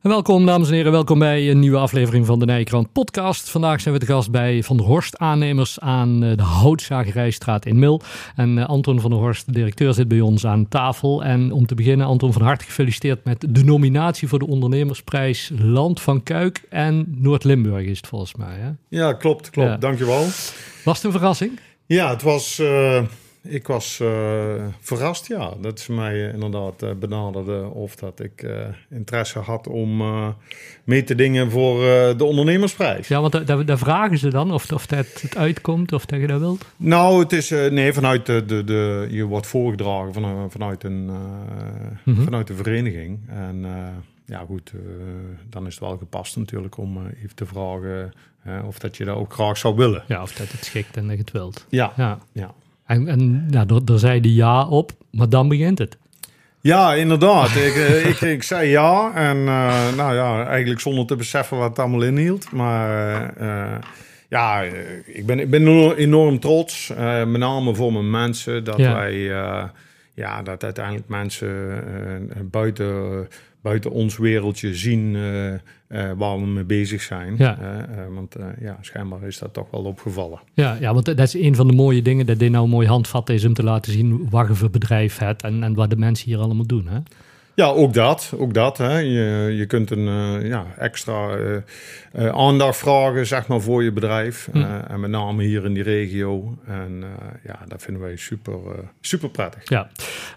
Welkom 0.00 0.46
dames 0.46 0.68
en 0.68 0.74
heren, 0.74 0.92
welkom 0.92 1.18
bij 1.18 1.50
een 1.50 1.58
nieuwe 1.58 1.78
aflevering 1.78 2.26
van 2.26 2.38
de 2.38 2.44
Nijkrant 2.44 2.92
podcast. 2.92 3.50
Vandaag 3.50 3.80
zijn 3.80 3.94
we 3.94 4.00
te 4.00 4.06
gast 4.06 4.30
bij 4.30 4.62
Van 4.62 4.76
der 4.76 4.86
Horst 4.86 5.18
aannemers 5.18 5.80
aan 5.80 6.24
eh, 6.24 6.36
de 6.36 6.42
Houtzagerijstraat 6.42 7.66
in 7.66 7.78
Mil. 7.78 8.00
En 8.36 8.58
eh, 8.58 8.68
Anton 8.68 9.00
van 9.00 9.10
der 9.10 9.18
Horst, 9.18 9.46
de 9.46 9.52
directeur, 9.52 9.94
zit 9.94 10.08
bij 10.08 10.20
ons 10.20 10.46
aan 10.46 10.68
tafel. 10.68 11.24
En 11.24 11.52
om 11.52 11.66
te 11.66 11.74
beginnen, 11.74 12.06
Anton 12.06 12.32
van 12.32 12.42
harte 12.42 12.64
gefeliciteerd 12.64 13.24
met 13.24 13.46
de 13.48 13.64
nominatie 13.64 14.28
voor 14.28 14.38
de 14.38 14.46
ondernemersprijs 14.46 15.50
Land 15.58 16.00
van 16.00 16.22
Kuik 16.22 16.62
en 16.68 17.14
Noord-Limburg 17.16 17.86
is 17.86 17.96
het 17.96 18.06
volgens 18.06 18.34
mij. 18.34 18.56
Hè? 18.58 18.70
Ja, 18.88 19.12
klopt, 19.12 19.50
klopt. 19.50 19.68
Ja. 19.68 19.76
Dankjewel. 19.76 20.22
Was 20.84 20.96
het 20.96 21.04
een 21.04 21.12
verrassing? 21.12 21.60
Ja, 21.86 22.10
het 22.10 22.22
was... 22.22 22.58
eh, 22.58 23.02
ik 23.42 23.66
was 23.66 24.00
eh, 24.00 24.54
verrast, 24.80 25.26
ja, 25.26 25.52
dat 25.60 25.80
ze 25.80 25.92
mij 25.92 26.26
eh, 26.28 26.32
inderdaad 26.34 26.82
eh, 26.82 26.90
benaderden 26.92 27.72
of 27.72 27.94
dat 27.96 28.20
ik 28.20 28.46
interesse 28.90 29.38
had 29.38 29.66
om 29.68 30.02
mee 30.84 31.04
te 31.04 31.14
dingen 31.14 31.50
voor 31.50 31.80
de 32.16 32.24
ondernemersprijs. 32.24 33.08
Ja, 33.08 33.20
want 33.20 33.32
da- 33.32 33.40
daar, 33.40 33.64
daar 33.64 33.78
vragen 33.78 34.18
ze 34.18 34.28
dan 34.28 34.52
of, 34.52 34.72
of 34.72 34.86
dat 34.86 35.06
het 35.22 35.36
uitkomt 35.36 35.92
of 35.92 36.06
dat 36.06 36.20
je 36.20 36.26
dat 36.26 36.40
wilt. 36.40 36.64
Nou, 36.76 37.20
het 37.20 37.32
is 37.32 37.50
nee, 37.50 37.92
vanuit 37.92 38.26
de, 38.26 38.44
de, 38.44 38.64
de, 38.64 39.06
je 39.10 39.24
wordt 39.24 39.46
voorgedragen 39.46 40.12
van, 40.12 40.50
vanuit, 40.50 40.84
een, 40.84 41.04
Mhm. 42.04 42.22
vanuit 42.22 42.46
de 42.46 42.54
vereniging. 42.54 43.18
En 43.28 43.64
ja, 44.26 44.44
goed, 44.46 44.72
dan 45.48 45.66
is 45.66 45.74
het 45.74 45.82
wel 45.82 45.96
gepast 45.98 46.36
natuurlijk 46.36 46.76
om 46.76 47.06
even 47.22 47.34
te 47.34 47.46
vragen 47.46 48.12
of 48.66 48.78
dat 48.78 48.96
je 48.96 49.04
dat 49.04 49.16
ook 49.16 49.32
graag 49.32 49.56
zou 49.58 49.74
willen. 49.76 50.02
Ja, 50.08 50.22
of 50.22 50.32
dat 50.32 50.52
het 50.52 50.64
schikt 50.64 50.96
en 50.96 51.02
dat 51.06 51.12
je 51.12 51.20
het 51.20 51.30
wilt. 51.32 51.66
Ja, 51.68 51.92
Ja. 51.96 52.18
ja. 52.32 52.54
En, 52.90 53.08
en 53.08 53.46
nou, 53.50 53.84
daar, 53.84 53.98
zei 53.98 54.20
die 54.20 54.34
ja 54.34 54.66
op, 54.68 54.92
maar 55.10 55.28
dan 55.28 55.48
begint 55.48 55.78
het. 55.78 55.98
Ja, 56.60 56.94
inderdaad. 56.94 57.48
ik, 57.56 57.74
eh, 57.74 58.06
ik, 58.10 58.20
ik 58.20 58.42
zei 58.42 58.68
ja. 58.68 59.12
En 59.14 59.36
eh, 59.36 59.94
nou 59.96 60.14
ja, 60.14 60.46
eigenlijk 60.46 60.80
zonder 60.80 61.06
te 61.06 61.16
beseffen 61.16 61.56
wat 61.58 61.68
het 61.68 61.78
allemaal 61.78 62.02
inhield. 62.02 62.52
Maar 62.52 63.30
eh, 63.36 63.78
ja, 64.28 64.60
ik 65.06 65.26
ben, 65.26 65.38
ik 65.40 65.50
ben 65.50 65.94
enorm- 65.96 66.38
trots. 66.38 66.92
met 67.26 67.36
name 67.38 67.74
voor 67.74 67.92
mijn 67.92 68.10
mensen. 68.10 68.64
Dat 68.64 68.76
Ja. 68.76 68.94
wij, 68.94 69.18
ja, 70.14 70.42
dat 70.42 70.64
uiteindelijk 70.64 71.08
mensen 71.08 71.58
buiten, 72.50 73.28
buiten 73.62 73.90
ons 73.90 74.18
wereldje 74.18 74.74
zien 74.74 75.16
eh, 75.16 76.12
waar 76.16 76.40
we 76.40 76.46
mee 76.46 76.64
bezig 76.64 77.02
zijn. 77.02 77.34
Ja. 77.38 77.58
Eh, 77.58 78.14
want 78.14 78.36
ja, 78.60 78.78
schijnbaar 78.80 79.22
is 79.22 79.38
dat 79.38 79.52
toch 79.52 79.70
wel 79.70 79.84
opgevallen. 79.84 80.40
Ja, 80.54 80.76
ja, 80.80 80.92
want 80.92 81.04
dat 81.04 81.18
is 81.18 81.34
een 81.34 81.54
van 81.54 81.66
de 81.66 81.74
mooie 81.74 82.02
dingen 82.02 82.26
dat 82.26 82.38
dit 82.38 82.50
nou 82.50 82.64
een 82.64 82.70
mooi 82.70 82.86
handvat 82.86 83.28
is 83.28 83.44
om 83.44 83.54
te 83.54 83.62
laten 83.62 83.92
zien 83.92 84.26
wat 84.30 84.48
je 84.48 84.54
voor 84.54 84.70
bedrijf 84.70 85.18
hebt 85.18 85.42
en, 85.42 85.62
en 85.62 85.74
wat 85.74 85.90
de 85.90 85.96
mensen 85.96 86.28
hier 86.28 86.38
allemaal 86.38 86.66
doen. 86.66 86.86
Hè? 86.88 86.98
Ja, 87.60 87.66
ook 87.66 87.94
dat. 87.94 88.32
Ook 88.38 88.54
dat 88.54 88.78
hè. 88.78 88.98
Je, 88.98 89.54
je 89.56 89.66
kunt 89.66 89.90
een 89.90 90.08
eh, 90.08 90.48
ja, 90.48 90.66
extra 90.78 91.36
eh, 92.12 92.28
aandacht 92.28 92.76
vragen 92.76 93.26
zeg 93.26 93.46
maar, 93.46 93.60
voor 93.60 93.84
je 93.84 93.92
bedrijf. 93.92 94.48
Hm. 94.52 94.58
En 94.88 95.00
met 95.00 95.10
name 95.10 95.42
hier 95.42 95.64
in 95.64 95.74
die 95.74 95.82
regio. 95.82 96.58
En 96.66 97.04
ja, 97.44 97.58
dat 97.68 97.82
vinden 97.82 98.02
wij 98.02 98.16
super, 98.16 98.58
super 99.00 99.30
prettig. 99.30 99.68
Ja. 99.68 99.90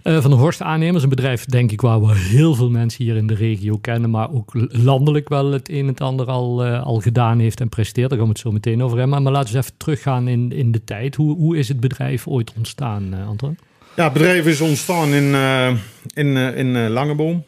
Van 0.04 0.32
de 0.32 0.36
Horst 0.36 0.62
aannemers, 0.62 1.04
een 1.04 1.10
bedrijf 1.10 1.46
denk 1.46 1.72
ik 1.72 1.82
waar 1.82 2.02
we 2.02 2.16
heel 2.16 2.56
veel 2.56 2.70
mensen 2.70 3.04
hier 3.04 3.16
in 3.16 3.28
de 3.28 3.36
regio 3.36 3.78
kennen, 3.78 4.10
maar 4.10 4.32
ook 4.34 4.52
landelijk 4.70 5.30
wel 5.30 5.52
het 5.52 5.70
een 5.70 5.80
en 5.80 5.88
het 5.88 6.02
ander 6.02 6.26
al, 6.26 6.64
al 6.66 7.00
gedaan 7.00 7.40
heeft 7.40 7.60
en 7.60 7.70
presteert. 7.70 8.10
Daar 8.10 8.18
gaan 8.18 8.28
we 8.28 8.34
het 8.34 8.42
zo 8.42 8.52
meteen 8.52 8.84
over 8.84 8.98
hebben. 8.98 9.10
Maar, 9.10 9.22
maar 9.22 9.32
laten 9.32 9.52
we 9.52 9.58
eens 9.58 9.66
even 9.66 9.78
teruggaan 9.78 10.28
in, 10.28 10.52
in 10.52 10.72
de 10.72 10.84
tijd. 10.84 11.16
Hoe, 11.16 11.36
hoe 11.38 11.58
is 11.58 11.68
het 11.68 11.80
bedrijf 11.80 12.28
ooit 12.28 12.54
ontstaan, 12.58 13.14
Anton? 13.28 13.58
Ja, 13.96 14.04
het 14.04 14.14
bedrijf 14.14 14.46
is 14.46 14.62
ontstaan 14.62 15.14
in, 15.14 15.34
eh, 15.34 15.76
in, 16.14 16.38
eh, 16.38 16.58
in 16.58 16.76
eh, 16.76 16.90
Langeboom. 16.90 17.44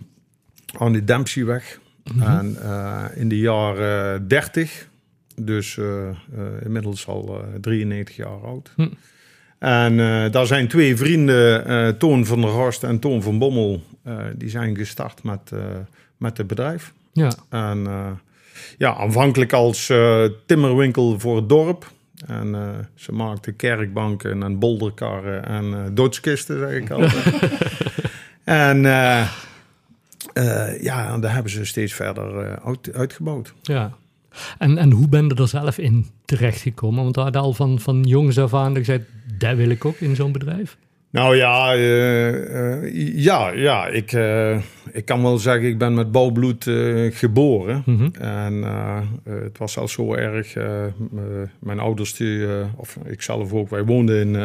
Aan 0.78 0.92
de 0.92 1.04
Dempseweg. 1.04 1.80
En 2.20 2.58
eh, 2.62 3.04
in 3.16 3.30
de 3.30 3.40
jaren 3.40 4.28
30. 4.28 4.88
Dus 5.42 5.80
inmiddels 6.64 7.08
al 7.08 7.42
eh, 7.42 7.60
93 7.62 8.16
jaar 8.16 8.42
oud. 8.44 8.74
Hm. 8.76 8.88
En 9.60 9.98
daar 10.32 10.46
zijn 10.46 10.68
twee 10.68 10.96
vrienden, 10.96 11.98
Toon 11.98 12.26
van 12.26 12.42
der 12.42 12.50
Horst 12.50 12.84
en 12.84 13.00
Toon 13.00 13.22
van 13.22 13.40
Bommel, 13.40 13.84
die 14.36 14.50
zijn 14.50 14.76
gestart 14.76 15.24
met, 15.24 15.52
met 16.18 16.38
het 16.38 16.48
bedrijf. 16.48 16.94
Ja, 17.14 17.32
En 17.50 17.88
ja, 18.78 18.96
aanvankelijk 18.96 19.54
als 19.54 19.92
timmerwinkel 20.46 21.20
voor 21.20 21.36
het 21.36 21.50
dorp. 21.50 21.92
En 22.26 22.56
eh, 22.56 22.70
ze 22.96 23.12
maakten 23.12 23.56
kerkbanken 23.56 24.44
en 24.44 24.60
bolderkarren 24.60 25.46
en 25.46 25.74
eh 25.74 25.86
doodskisten, 25.92 26.60
zeg 26.60 26.82
ik 26.82 26.90
altijd. 26.90 27.26
en 28.44 28.86
eh, 28.86 30.82
ja, 30.82 31.14
en 31.14 31.22
daar 31.22 31.34
hebben 31.34 31.52
ze 31.52 31.66
steeds 31.66 31.94
verder 31.94 32.60
uit, 32.60 32.94
uitgebouwd. 32.94 33.54
ja. 33.62 33.98
En, 34.58 34.78
en 34.78 34.92
hoe 34.92 35.08
ben 35.08 35.28
je 35.28 35.36
er 35.36 35.48
zelf 35.48 35.78
in 35.78 36.06
terechtgekomen? 36.26 37.04
Want 37.04 37.16
we 37.16 37.22
hadden 37.22 37.42
al 37.42 37.54
van, 37.54 37.80
van 37.80 38.04
jongs 38.04 38.38
af 38.38 38.54
aan 38.54 38.76
gezegd, 38.76 39.04
dat 39.38 39.56
wil 39.56 39.70
ik 39.70 39.86
ook 39.86 40.00
in 40.00 40.16
zo'n 40.16 40.32
bedrijf. 40.32 40.78
Nou 41.10 41.36
ja, 41.36 41.74
eh, 41.74 42.84
eh, 42.84 42.92
ja, 43.16 43.50
ja 43.50 43.88
ik, 43.88 44.12
eh, 44.12 44.58
ik 44.92 45.06
kan 45.06 45.22
wel 45.22 45.38
zeggen, 45.38 45.64
ik 45.68 45.78
ben 45.78 45.94
met 45.94 46.12
bouwbloed 46.12 46.68
eh, 46.68 47.12
geboren. 47.16 47.84
Mhm. 47.86 48.10
En 48.20 48.64
het 49.30 49.58
was 49.58 49.78
al 49.78 49.88
zo 49.88 50.14
erg. 50.14 50.54
mijn 51.60 51.80
ouders, 51.80 52.14
die, 52.16 52.46
of 52.76 52.98
ik 53.06 53.22
zelf 53.22 53.54
ook, 53.54 53.70
wij 53.70 53.84
woonden 53.86 54.20
in, 54.20 54.38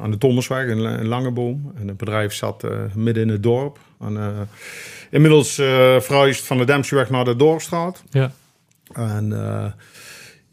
aan 0.00 0.10
de 0.10 0.18
Thomasweg 0.18 0.66
in, 0.66 0.80
La- 0.80 0.98
in 0.98 1.06
Langeboom. 1.06 1.72
En 1.80 1.88
het 1.88 1.96
bedrijf 1.96 2.32
zat 2.32 2.66
midden 2.94 3.22
in 3.22 3.28
het 3.28 3.42
dorp. 3.42 3.78
En, 4.00 4.48
inmiddels 5.10 5.54
verhuisd 6.00 6.44
van 6.46 6.58
de 6.58 6.64
Dempseweg 6.64 7.10
naar 7.10 7.24
de 7.24 7.36
Dorpstraat. 7.36 8.02
Ja, 8.10 8.32
En 8.92 9.32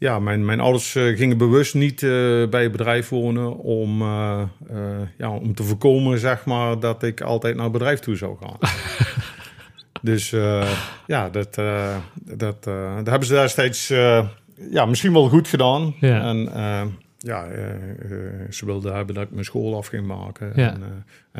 ja, 0.04 0.18
mijn, 0.18 0.44
mijn 0.44 0.60
ouders 0.60 0.94
eh, 0.94 1.16
gingen 1.16 1.38
bewust 1.38 1.74
niet 1.74 2.02
eh, 2.02 2.10
bij 2.50 2.62
het 2.62 2.72
bedrijf 2.72 3.08
wonen 3.08 3.56
om, 3.56 4.02
eh, 4.02 4.42
ja, 5.18 5.30
om 5.30 5.54
te 5.54 5.62
voorkomen, 5.62 6.18
zeg 6.18 6.44
maar, 6.44 6.80
dat 6.80 7.02
ik 7.02 7.20
altijd 7.20 7.54
naar 7.54 7.64
het 7.64 7.72
bedrijf 7.72 7.98
toe 7.98 8.16
zou 8.16 8.36
gaan. 8.40 8.58
dus 10.10 10.30
ja, 11.06 11.30
dat, 11.30 11.54
dat, 12.14 12.64
dat 12.64 13.06
hebben 13.06 13.24
ze 13.24 13.34
destijds 13.34 13.90
eh, 13.90 14.26
ja, 14.70 14.86
misschien 14.86 15.12
wel 15.12 15.28
goed 15.28 15.48
gedaan. 15.48 15.94
Ja. 16.00 16.20
En 16.20 16.98
ja, 17.24 17.46
eh, 17.46 17.72
eh, 17.74 17.78
ze 18.50 18.64
wilden 18.66 18.94
hebben 18.94 19.14
dat 19.14 19.24
ik 19.24 19.30
mijn 19.30 19.44
school 19.44 19.76
af 19.76 19.86
ging 19.86 20.06
maken 20.06 20.52
Ja. 20.54 20.72
en, 20.72 20.82
eh, 20.82 20.88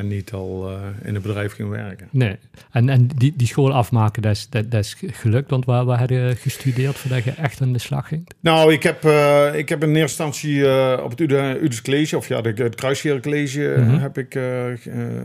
en 0.01 0.09
niet 0.09 0.33
al 0.33 0.71
in 1.03 1.15
het 1.15 1.23
bedrijf 1.23 1.53
ging 1.53 1.69
werken. 1.69 2.09
nee. 2.11 2.37
En, 2.71 2.89
en 2.89 3.07
die, 3.17 3.33
die 3.37 3.47
school 3.47 3.73
afmaken, 3.73 4.23
dat 4.23 4.33
is, 4.33 4.49
dat, 4.49 4.71
dat 4.71 4.81
is 4.85 4.97
gelukt. 5.07 5.51
Want 5.51 5.65
waar, 5.65 5.85
waar 5.85 6.01
heb 6.01 6.11
je 6.11 6.35
gestudeerd 6.39 6.97
voordat 6.97 7.25
je 7.25 7.31
echt 7.31 7.61
aan 7.61 7.73
de 7.73 7.79
slag 7.79 8.09
ging? 8.09 8.29
Nou, 8.41 8.73
ik 8.73 8.83
heb, 8.83 9.05
ik 9.55 9.69
heb 9.69 9.83
in 9.83 9.89
eerste 9.97 10.23
instantie 10.25 10.67
op 11.03 11.11
het 11.11 11.21
Udes 11.21 11.83
College, 11.83 12.17
of 12.17 12.29
ja, 12.29 12.41
de, 12.41 12.53
het 12.63 12.75
Kruisheer 12.75 13.21
College, 13.21 13.75
Mhm. 13.79 13.99
heb 13.99 14.19
ik, 14.19 14.33
daar 14.33 14.79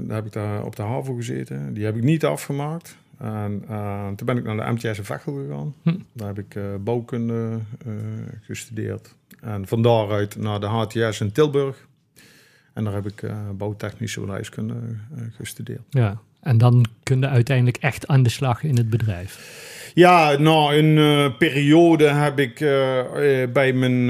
heb 0.07 0.25
ik 0.25 0.31
daar 0.31 0.63
op 0.63 0.75
de 0.75 0.81
HAVO 0.81 1.13
gezeten. 1.15 1.73
Die 1.73 1.85
heb 1.85 1.95
ik 1.95 2.03
niet 2.03 2.25
afgemaakt. 2.25 2.97
En 3.19 3.63
eh, 3.67 4.07
toen 4.07 4.25
ben 4.25 4.37
ik 4.37 4.43
naar 4.43 4.55
de 4.55 4.71
MTS 4.71 4.97
in 4.97 5.05
Vechel 5.05 5.33
gegaan. 5.33 5.75
Hm. 5.83 5.95
Daar 6.13 6.27
heb 6.27 6.39
ik 6.39 6.55
eh, 6.55 6.63
bouwkunde 6.79 7.59
eh, 7.85 7.93
gestudeerd. 8.41 9.15
En 9.41 9.67
van 9.67 9.81
daaruit 9.81 10.35
naar 10.35 10.59
de 10.59 10.65
HTS 10.65 11.21
in 11.21 11.31
Tilburg. 11.31 11.87
En 12.73 12.83
daar 12.83 12.93
heb 12.93 13.05
ik 13.05 13.23
bouwtechnische 13.57 14.19
bedrijfskunde 14.19 14.75
gestudeerd. 15.35 15.81
Ja. 15.89 16.19
En 16.41 16.57
dan 16.57 16.85
kun 17.03 17.19
je 17.19 17.27
uiteindelijk 17.27 17.77
echt 17.77 18.07
aan 18.07 18.23
de 18.23 18.29
slag 18.29 18.63
in 18.63 18.77
het 18.77 18.89
bedrijf. 18.89 19.91
Ja, 19.93 20.37
nou, 20.37 20.75
een 20.75 21.37
periode 21.37 22.07
heb 22.07 22.39
ik 22.39 22.57
bij 23.53 23.73
mijn, 23.73 24.07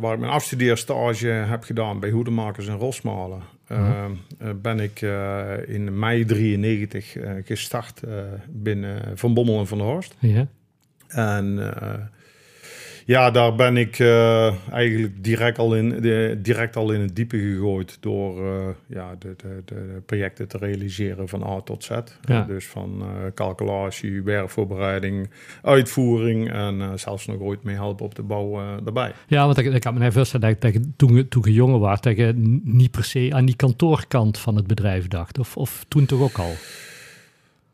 waar 0.00 0.12
ik 0.12 0.18
mijn 0.18 0.32
afstudeerstage 0.32 1.26
heb 1.26 1.62
gedaan 1.62 2.00
bij 2.00 2.10
Hoedemakers 2.10 2.66
in 2.66 2.76
Rosmalen. 2.76 3.42
Eh, 3.70 4.04
eh, 4.04 4.54
ben 4.62 4.80
ik 4.80 5.02
eh, 5.02 5.68
in 5.68 5.98
mei 5.98 6.24
93 6.24 7.16
eh, 7.16 7.32
gestart 7.44 8.00
binnen 8.48 9.18
Van 9.18 9.34
Bommel 9.34 9.58
en 9.58 9.66
Van 9.66 9.78
der 9.78 9.86
Horst. 9.86 10.16
Ja. 10.18 10.46
En 11.08 11.58
ja, 13.10 13.30
daar 13.30 13.54
ben 13.54 13.76
ik 13.76 13.98
eh, 13.98 14.54
eigenlijk 14.72 15.24
direct 15.24 15.58
al, 15.58 15.74
in, 15.74 15.88
de, 15.88 16.38
direct 16.42 16.76
al 16.76 16.92
in 16.92 17.00
het 17.00 17.16
diepe 17.16 17.38
gegooid 17.38 17.96
door 18.00 18.46
eh, 18.46 18.68
ja, 18.86 19.14
de, 19.18 19.34
de, 19.36 19.62
de 19.64 20.02
projecten 20.06 20.48
te 20.48 20.58
realiseren 20.58 21.28
van 21.28 21.42
A 21.44 21.60
tot 21.60 21.84
Z. 21.84 21.90
Ja. 22.22 22.42
Dus 22.42 22.66
van 22.66 23.00
eh, 23.02 23.06
calculatie, 23.34 24.22
werkvoorbereiding, 24.22 25.30
uitvoering 25.62 26.52
en 26.52 26.98
zelfs 26.98 27.26
nog 27.26 27.38
ooit 27.38 27.62
mee 27.62 27.74
helpen 27.74 28.04
op 28.04 28.14
de 28.14 28.22
bouw 28.22 28.50
daarbij. 28.84 29.12
Ja, 29.26 29.44
want 29.46 29.58
ik, 29.58 29.66
ik 29.74 29.80
kan 29.80 29.94
me 29.94 30.00
even 30.00 30.12
voorstellen 30.12 30.56
dat, 30.60 30.72
je 30.72 30.80
toen, 30.96 31.14
je- 31.14 31.28
toen 31.28 31.42
je 31.46 31.52
jonger 31.52 31.78
was, 31.78 32.00
dat 32.00 32.16
je 32.16 32.32
niet 32.64 32.90
per 32.90 33.04
se 33.04 33.28
aan 33.32 33.44
die 33.44 33.56
kantoorkant 33.56 34.38
van 34.38 34.56
het 34.56 34.66
bedrijf 34.66 35.08
dacht. 35.08 35.38
Of, 35.38 35.56
of 35.56 35.84
toen 35.88 36.06
toch 36.06 36.20
ook 36.20 36.38
al? 36.38 36.52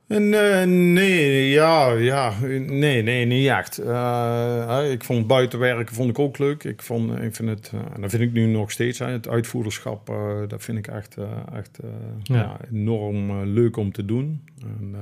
En, 0.07 0.23
uh, 0.23 0.63
nee, 0.63 1.51
ja, 1.51 1.93
ja, 1.93 2.33
nee, 2.67 3.03
nee, 3.03 3.25
niet 3.25 3.49
echt. 3.49 3.81
Uh, 3.81 4.91
ik 4.91 5.05
vond 5.05 5.27
buitenwerken 5.27 5.95
vond 5.95 6.11
ik 6.11 6.19
ook 6.19 6.39
leuk. 6.39 6.65
Ik, 6.65 6.83
vond, 6.83 7.19
ik 7.19 7.35
vind 7.35 7.49
het, 7.49 7.73
uh, 7.75 7.81
en 7.95 8.01
dat 8.01 8.11
vind 8.11 8.23
ik 8.23 8.33
nu 8.33 8.47
nog 8.47 8.71
steeds, 8.71 8.99
het 8.99 9.29
uitvoerderschap, 9.29 10.07
dat 10.49 10.63
vind 10.63 10.79
ik 10.79 10.87
echt, 10.87 11.17
echt 11.55 11.79
ja. 12.23 12.35
ja. 12.35 12.57
enorm 12.73 13.45
leuk 13.45 13.77
om 13.77 13.93
te 13.93 14.05
doen. 14.05 14.45
En, 14.63 14.95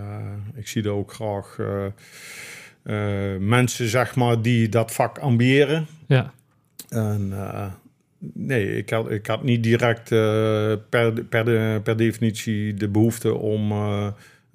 ik 0.54 0.68
zie 0.68 0.82
er 0.82 0.90
ook 0.90 1.12
graag 1.12 1.58
mensen, 3.38 3.88
zeg 3.88 4.14
maar, 4.14 4.42
die 4.42 4.68
dat 4.68 4.92
vak 4.92 5.18
ambiëren. 5.18 5.86
Ja. 6.06 6.32
En 6.88 7.32
nee, 8.34 8.76
ik 8.76 8.90
had, 8.90 9.10
ik 9.10 9.26
had 9.26 9.42
niet 9.42 9.62
direct 9.62 10.08
per, 10.08 11.24
per, 11.28 11.44
de, 11.44 11.80
per 11.82 11.96
definitie 11.96 12.74
de 12.74 12.88
behoefte 12.88 13.34
om 13.34 13.72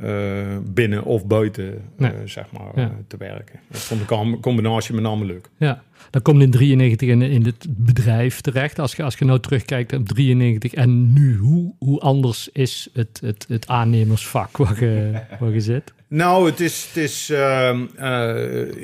uh, 0.04 0.58
binnen 0.64 1.04
of 1.04 1.26
buiten 1.26 1.82
nee. 1.98 2.12
uh, 2.12 2.18
zeg 2.26 2.52
maar, 2.52 2.72
ja. 2.76 2.82
uh, 2.82 2.90
te 3.08 3.18
werken. 3.18 3.60
Dat 3.68 3.82
vond 3.82 4.02
ik 4.02 4.12
een 4.12 4.40
combinatie 4.40 4.94
met 4.94 5.04
name 5.04 5.26
leuk. 5.26 5.50
Ja, 5.58 5.84
dan 6.10 6.22
komt 6.22 6.42
in 6.42 6.52
93 6.52 7.10
in, 7.10 7.22
in 7.22 7.46
het 7.46 7.66
bedrijf 7.70 8.42
terecht. 8.42 8.80
Als 8.80 8.96
je, 8.96 9.04
als 9.04 9.16
je 9.16 9.26
nou 9.26 9.40
terugkijkt 9.40 9.94
op 9.94 10.08
93 10.08 10.74
en 10.74 11.14
nu, 11.14 11.38
hoe, 11.38 11.74
hoe 11.80 12.00
anders 12.00 12.50
is 12.52 12.90
het, 12.94 13.20
het, 13.24 13.46
het 13.50 13.68
aannemersvak 13.68 14.58
waar 14.58 14.84
je, 14.84 15.22
waar 15.40 15.52
je 15.52 15.62
zit? 15.62 15.94
Nou, 16.08 16.50
het 16.50 16.60
is, 16.60 16.86
het 16.88 16.98
is 16.98 17.28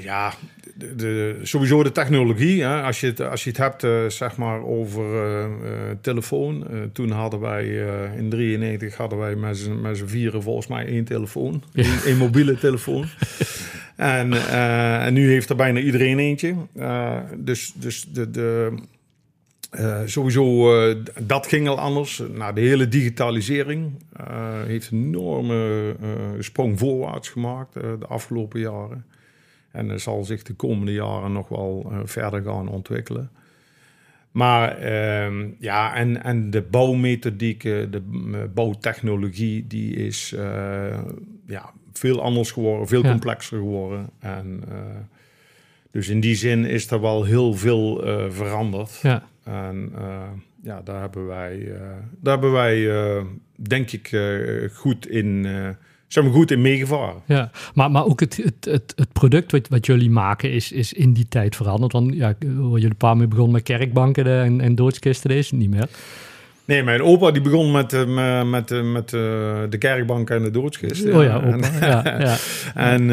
ja, 0.03 0.33
de, 0.77 0.95
de, 0.95 1.39
sowieso 1.41 1.83
de 1.83 1.91
technologie. 1.91 2.63
Hè? 2.63 2.81
Als, 2.81 2.99
je 2.99 3.07
het, 3.07 3.21
als 3.21 3.43
je 3.43 3.49
het 3.49 3.59
hebt 3.59 3.83
uh, 3.83 4.09
zeg 4.09 4.37
maar 4.37 4.63
over 4.63 5.03
uh, 5.03 5.45
telefoon. 6.01 6.67
toen 6.93 7.11
hadden 7.11 7.39
wij 7.39 7.67
in 8.17 8.29
93 8.29 8.95
hadden 8.95 9.19
wij 9.19 9.35
met 9.35 9.57
z'n 9.93 10.05
vieren 10.05 10.43
volgens 10.43 10.67
mij 10.67 10.85
één 10.85 11.05
telefoon. 11.05 11.63
Een, 12.05 12.17
mobiele 12.17 12.57
telefoon. 12.57 13.05
en, 13.95 14.33
en 15.01 15.13
nu 15.13 15.29
heeft 15.29 15.49
er 15.49 15.55
bijna 15.55 15.79
iedereen 15.79 16.19
eentje. 16.19 16.55
dus 17.37 17.73
dus 17.75 18.05
de, 18.13 18.31
de, 18.31 18.73
sowieso, 20.05 20.73
dat 21.21 21.47
ging 21.47 21.67
al 21.67 21.79
anders. 21.79 22.21
Nou, 22.33 22.55
de 22.55 22.61
hele 22.61 22.87
digitalisering 22.87 23.91
heeft 24.65 24.91
een 24.91 25.03
enorme 25.05 25.95
sprong 26.39 26.79
voorwaarts 26.79 27.29
gemaakt 27.29 27.73
de 27.73 28.05
afgelopen 28.07 28.59
jaren. 28.59 29.05
En 29.75 29.87
dat 29.87 30.01
zal 30.01 30.23
zich 30.23 30.43
de 30.43 30.53
komende 30.53 30.93
jaren 30.93 31.31
nog 31.31 31.47
wel 31.47 31.87
uh, 31.91 31.99
verder 32.03 32.43
gaan 32.43 32.67
ontwikkelen. 32.67 33.29
Maar 34.31 34.83
uh, 34.83 35.45
ja, 35.59 35.95
en, 35.95 36.23
en 36.23 36.49
de 36.49 36.61
bouwmethodieken, 36.61 37.91
de 37.91 38.01
uh, 38.11 38.37
bouwtechnologie, 38.53 39.67
die 39.67 39.95
is 39.95 40.33
uh, 40.35 40.99
ja, 41.45 41.71
veel 41.93 42.21
anders 42.21 42.51
geworden, 42.51 42.87
veel 42.87 43.03
ja. 43.03 43.09
complexer 43.09 43.57
geworden. 43.57 44.09
En, 44.19 44.63
dus 45.91 46.09
in 46.09 46.19
die 46.19 46.35
zin 46.35 46.65
is 46.65 46.91
er 46.91 47.01
wel 47.01 47.23
heel 47.23 47.53
veel 47.53 48.01
veranderd. 48.29 48.99
Ja. 49.01 49.23
En 49.43 49.91
ja, 50.63 50.81
daar 50.81 51.01
hebben 51.01 51.27
wij, 51.27 51.71
daar 52.19 52.33
hebben 52.33 52.51
wij 52.51 52.89
denk 53.55 53.91
ik, 53.91 54.19
goed 54.73 55.07
in 55.07 55.45
zijn 56.07 56.25
we 56.25 56.31
goed 56.31 56.51
in 56.51 56.61
meegevaren. 56.61 57.21
Ja, 57.25 57.51
maar, 57.73 57.91
maar 57.91 58.05
ook 58.05 58.19
het, 58.19 58.37
het, 58.37 58.65
het, 58.65 58.93
het 58.95 59.13
product 59.13 59.51
wat, 59.51 59.67
wat 59.67 59.85
jullie 59.85 60.09
maken 60.09 60.51
is, 60.51 60.71
is 60.71 60.93
in 60.93 61.13
die 61.13 61.27
tijd 61.27 61.55
veranderd. 61.55 61.91
Want 61.91 62.13
ja, 62.13 62.35
waar 62.39 62.71
jullie 62.71 62.85
een 62.85 62.95
paar 62.95 63.17
mee 63.17 63.27
begonnen 63.27 63.53
met 63.53 63.63
kerkbanken 63.63 64.25
en, 64.25 64.61
en 64.61 64.75
doodskisten, 64.75 65.31
is 65.31 65.49
het 65.49 65.59
niet 65.59 65.69
meer. 65.69 65.89
Nee, 66.65 66.83
mijn 66.83 67.01
opa 67.01 67.31
die 67.31 67.41
begon 67.41 67.71
met, 67.71 67.93
uh, 67.93 68.43
met, 68.43 68.71
uh, 68.71 68.91
met 68.91 69.11
uh, 69.11 69.21
de 69.69 69.77
kerkbank 69.79 70.29
en 70.29 70.43
de 70.43 70.51
doodskist. 70.51 71.05
Oh 71.05 71.23
ja, 71.23 71.35
opa. 71.35 71.67
ja, 71.81 72.17
ja. 72.27 72.37
en 72.73 73.05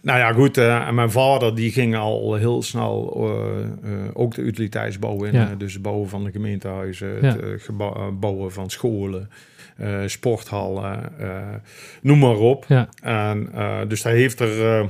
nou 0.00 0.18
ja, 0.18 0.32
goed. 0.32 0.58
en 0.58 0.94
mijn 0.94 1.10
vader 1.10 1.54
die 1.54 1.72
ging 1.72 1.96
al 1.96 2.34
heel 2.34 2.62
snel 2.62 3.16
ook 4.12 4.34
de 4.34 4.42
utiliteitsbouw 4.42 5.24
in. 5.24 5.32
Ja. 5.32 5.54
dus 5.58 5.72
het 5.72 5.82
bouwen 5.82 6.08
van 6.08 6.24
de 6.24 6.30
gemeentehuizen, 6.30 7.08
het 7.20 7.70
bouwen 8.20 8.52
van 8.52 8.70
scholen. 8.70 9.30
Sporthallen, 10.06 11.12
noem 12.02 12.18
maar 12.18 12.36
op. 12.36 12.64
Ja. 12.68 12.88
En, 13.02 13.48
dus 13.88 14.02
daar 14.02 14.12
heeft 14.12 14.40
er, 14.40 14.86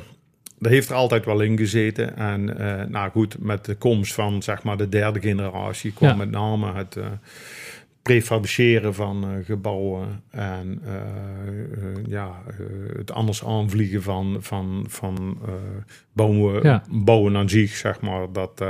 daar 0.63 0.73
heeft 0.73 0.89
er 0.89 0.95
altijd 0.95 1.25
wel 1.25 1.41
in 1.41 1.59
gezeten. 1.59 2.17
En 2.17 2.45
nou 2.91 3.11
goed, 3.11 3.37
met 3.39 3.65
de 3.65 3.75
komst 3.75 4.15
van 4.15 4.43
zeg 4.43 4.63
maar 4.63 4.77
de 4.77 4.89
derde 4.89 5.21
generatie 5.21 5.93
kwam 5.93 6.09
ja. 6.09 6.17
met 6.17 6.31
name 6.31 6.73
het 6.73 6.97
prefabriceren 8.03 8.95
van 8.95 9.43
gebouwen 9.45 10.23
en 10.31 10.83
ja, 12.09 12.43
het 12.97 13.13
anders 13.13 13.45
aanvliegen 13.45 14.03
van, 14.03 14.37
van, 14.41 14.85
van 14.89 15.39
bouwen, 16.13 16.63
ja. 16.63 16.83
bouwen 16.91 17.37
aan 17.37 17.49
zich, 17.49 17.77
zeg 17.77 18.01
maar. 18.01 18.33
Dat, 18.33 18.65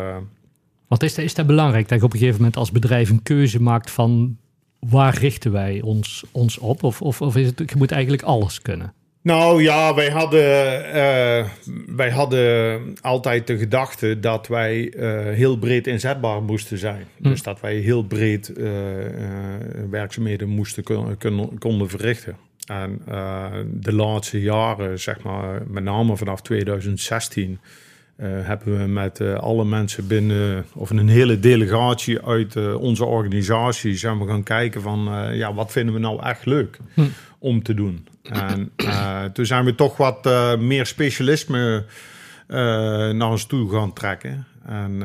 Want 0.89 1.03
is, 1.03 1.19
is 1.19 1.35
dat 1.35 1.47
belangrijk 1.47 1.89
dat 1.89 1.99
je 1.99 2.05
op 2.05 2.13
een 2.13 2.19
gegeven 2.19 2.39
moment 2.39 2.57
als 2.57 2.71
bedrijf 2.71 3.11
een 3.11 3.23
keuze 3.23 3.63
maakt 3.63 3.91
van 3.91 4.37
waar 4.89 5.19
richten 5.19 5.53
wij 5.53 5.81
ons, 5.81 6.25
ons 6.33 6.59
op? 6.59 6.83
Of, 6.83 7.03
of, 7.03 7.23
of 7.23 7.37
is 7.37 7.47
het, 7.47 7.59
je 7.59 7.77
moet 7.77 7.91
eigenlijk 7.91 8.23
alles 8.23 8.63
kunnen? 8.63 8.95
Nou 9.23 9.63
ja, 9.63 9.95
wij 9.95 10.11
hadden, 10.11 10.85
uh, 10.87 11.49
wij 11.97 12.11
hadden 12.11 12.95
altijd 13.01 13.47
de 13.47 13.59
gedachte 13.59 14.21
dat 14.21 14.49
wij 14.49 14.93
uh, 14.97 15.35
heel 15.35 15.59
breed 15.59 15.87
inzetbaar 15.87 16.43
moesten 16.43 16.79
zijn. 16.79 17.05
Hm. 17.17 17.29
Dus 17.29 17.43
dat 17.43 17.61
wij 17.61 17.75
heel 17.75 18.03
breed 18.03 18.53
uh, 18.57 18.71
werkzaamheden 19.91 20.49
moesten 20.49 20.83
kunnen, 21.19 21.59
konden 21.59 21.89
verrichten. 21.89 22.37
En 22.67 23.03
de 23.71 23.93
laatste 23.93 24.41
jaren, 24.41 25.01
zeg 25.01 25.23
maar, 25.23 25.63
met 25.67 25.85
name 25.85 26.17
vanaf 26.17 26.43
2016, 26.43 27.51
uh, 28.17 28.27
hebben 28.27 28.79
we 28.79 28.87
met 28.87 29.21
alle 29.21 29.65
mensen 29.65 30.07
binnen, 30.07 30.65
of 30.75 30.91
een 30.91 31.09
hele 31.09 31.41
delegatie 31.41 32.23
uit 32.23 32.77
onze 32.77 33.05
organisatie, 33.05 33.97
zijn 33.97 34.19
we 34.19 34.27
gaan 34.27 34.43
kijken 34.43 34.83
van, 34.83 35.31
ja, 35.35 35.55
wat 35.55 35.73
vinden 35.73 35.95
we 35.95 36.01
nou 36.01 36.23
echt 36.23 36.47
leuk 36.47 36.79
hm. 36.95 37.03
om 37.39 37.63
te 37.63 37.75
doen. 37.75 38.07
En 38.23 38.73
toen 39.33 39.47
zijn 39.47 39.65
we 39.65 39.75
toch 39.75 39.97
wat 39.97 40.25
meer 40.59 40.87
specialisme 40.87 41.85
naar 43.13 43.31
ons 43.31 43.47
toe 43.47 43.71
gaan 43.71 43.93
trekken. 43.93 44.47
En 44.65 44.99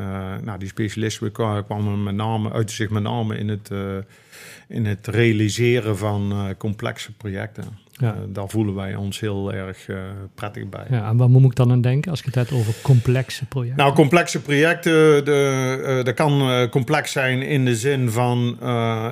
nou, 0.44 0.58
die 0.58 0.68
specialisme 0.68 1.30
kwamen 1.30 2.02
met 2.02 2.14
name, 2.14 2.52
uit 2.52 2.70
zich 2.70 2.90
met 2.90 3.02
name 3.02 3.38
in 3.38 3.48
het, 3.48 3.70
in 4.68 4.86
het 4.86 5.06
realiseren 5.06 5.98
van 5.98 6.54
complexe 6.58 7.12
projecten. 7.12 7.64
Ja. 7.98 8.14
Uh, 8.14 8.20
daar 8.28 8.48
voelen 8.48 8.74
wij 8.74 8.94
ons 8.94 9.20
heel 9.20 9.52
erg 9.52 9.88
uh, 9.88 9.98
prettig 10.34 10.68
bij. 10.68 10.86
Ja, 10.90 11.08
en 11.08 11.16
waar 11.16 11.30
moet 11.30 11.44
ik 11.44 11.54
dan 11.54 11.70
aan 11.70 11.80
denken 11.80 12.10
als 12.10 12.20
je 12.20 12.26
het 12.26 12.34
hebt 12.34 12.52
over 12.52 12.74
complexe 12.82 13.46
projecten? 13.46 13.78
Nou, 13.84 13.94
complexe 13.94 14.42
projecten, 14.42 15.24
de, 15.24 15.84
uh, 15.98 16.04
dat 16.04 16.14
kan 16.14 16.68
complex 16.68 17.12
zijn 17.12 17.42
in 17.42 17.64
de 17.64 17.76
zin 17.76 18.10
van 18.10 18.56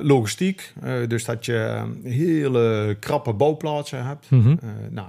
logistiek. 0.03 0.73
dus 1.09 1.25
dat 1.25 1.47
je 1.47 1.83
hele 2.03 2.97
krappe 3.01 3.33
bouwplaatsen 3.33 4.07
hebt. 4.07 4.31
Mm 4.31 4.43
-hmm. 4.43 4.59
nou, 4.91 5.09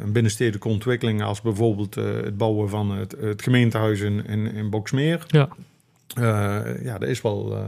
een 0.00 0.12
binnenstedelijke 0.12 0.68
ontwikkeling 0.68 1.22
als 1.22 1.40
bijvoorbeeld 1.40 1.94
het 1.94 2.36
bouwen 2.36 2.68
van 2.68 2.90
het, 2.90 3.16
het 3.20 3.42
gemeentehuis 3.42 4.00
in, 4.00 4.26
in, 4.26 4.54
in 4.54 4.70
Boksmeer. 4.70 5.24
Ja. 5.26 5.48
Uh, 6.18 6.60
ja, 6.82 6.98
dat 6.98 7.08
is 7.08 7.20
wel 7.20 7.52
uh, 7.52 7.66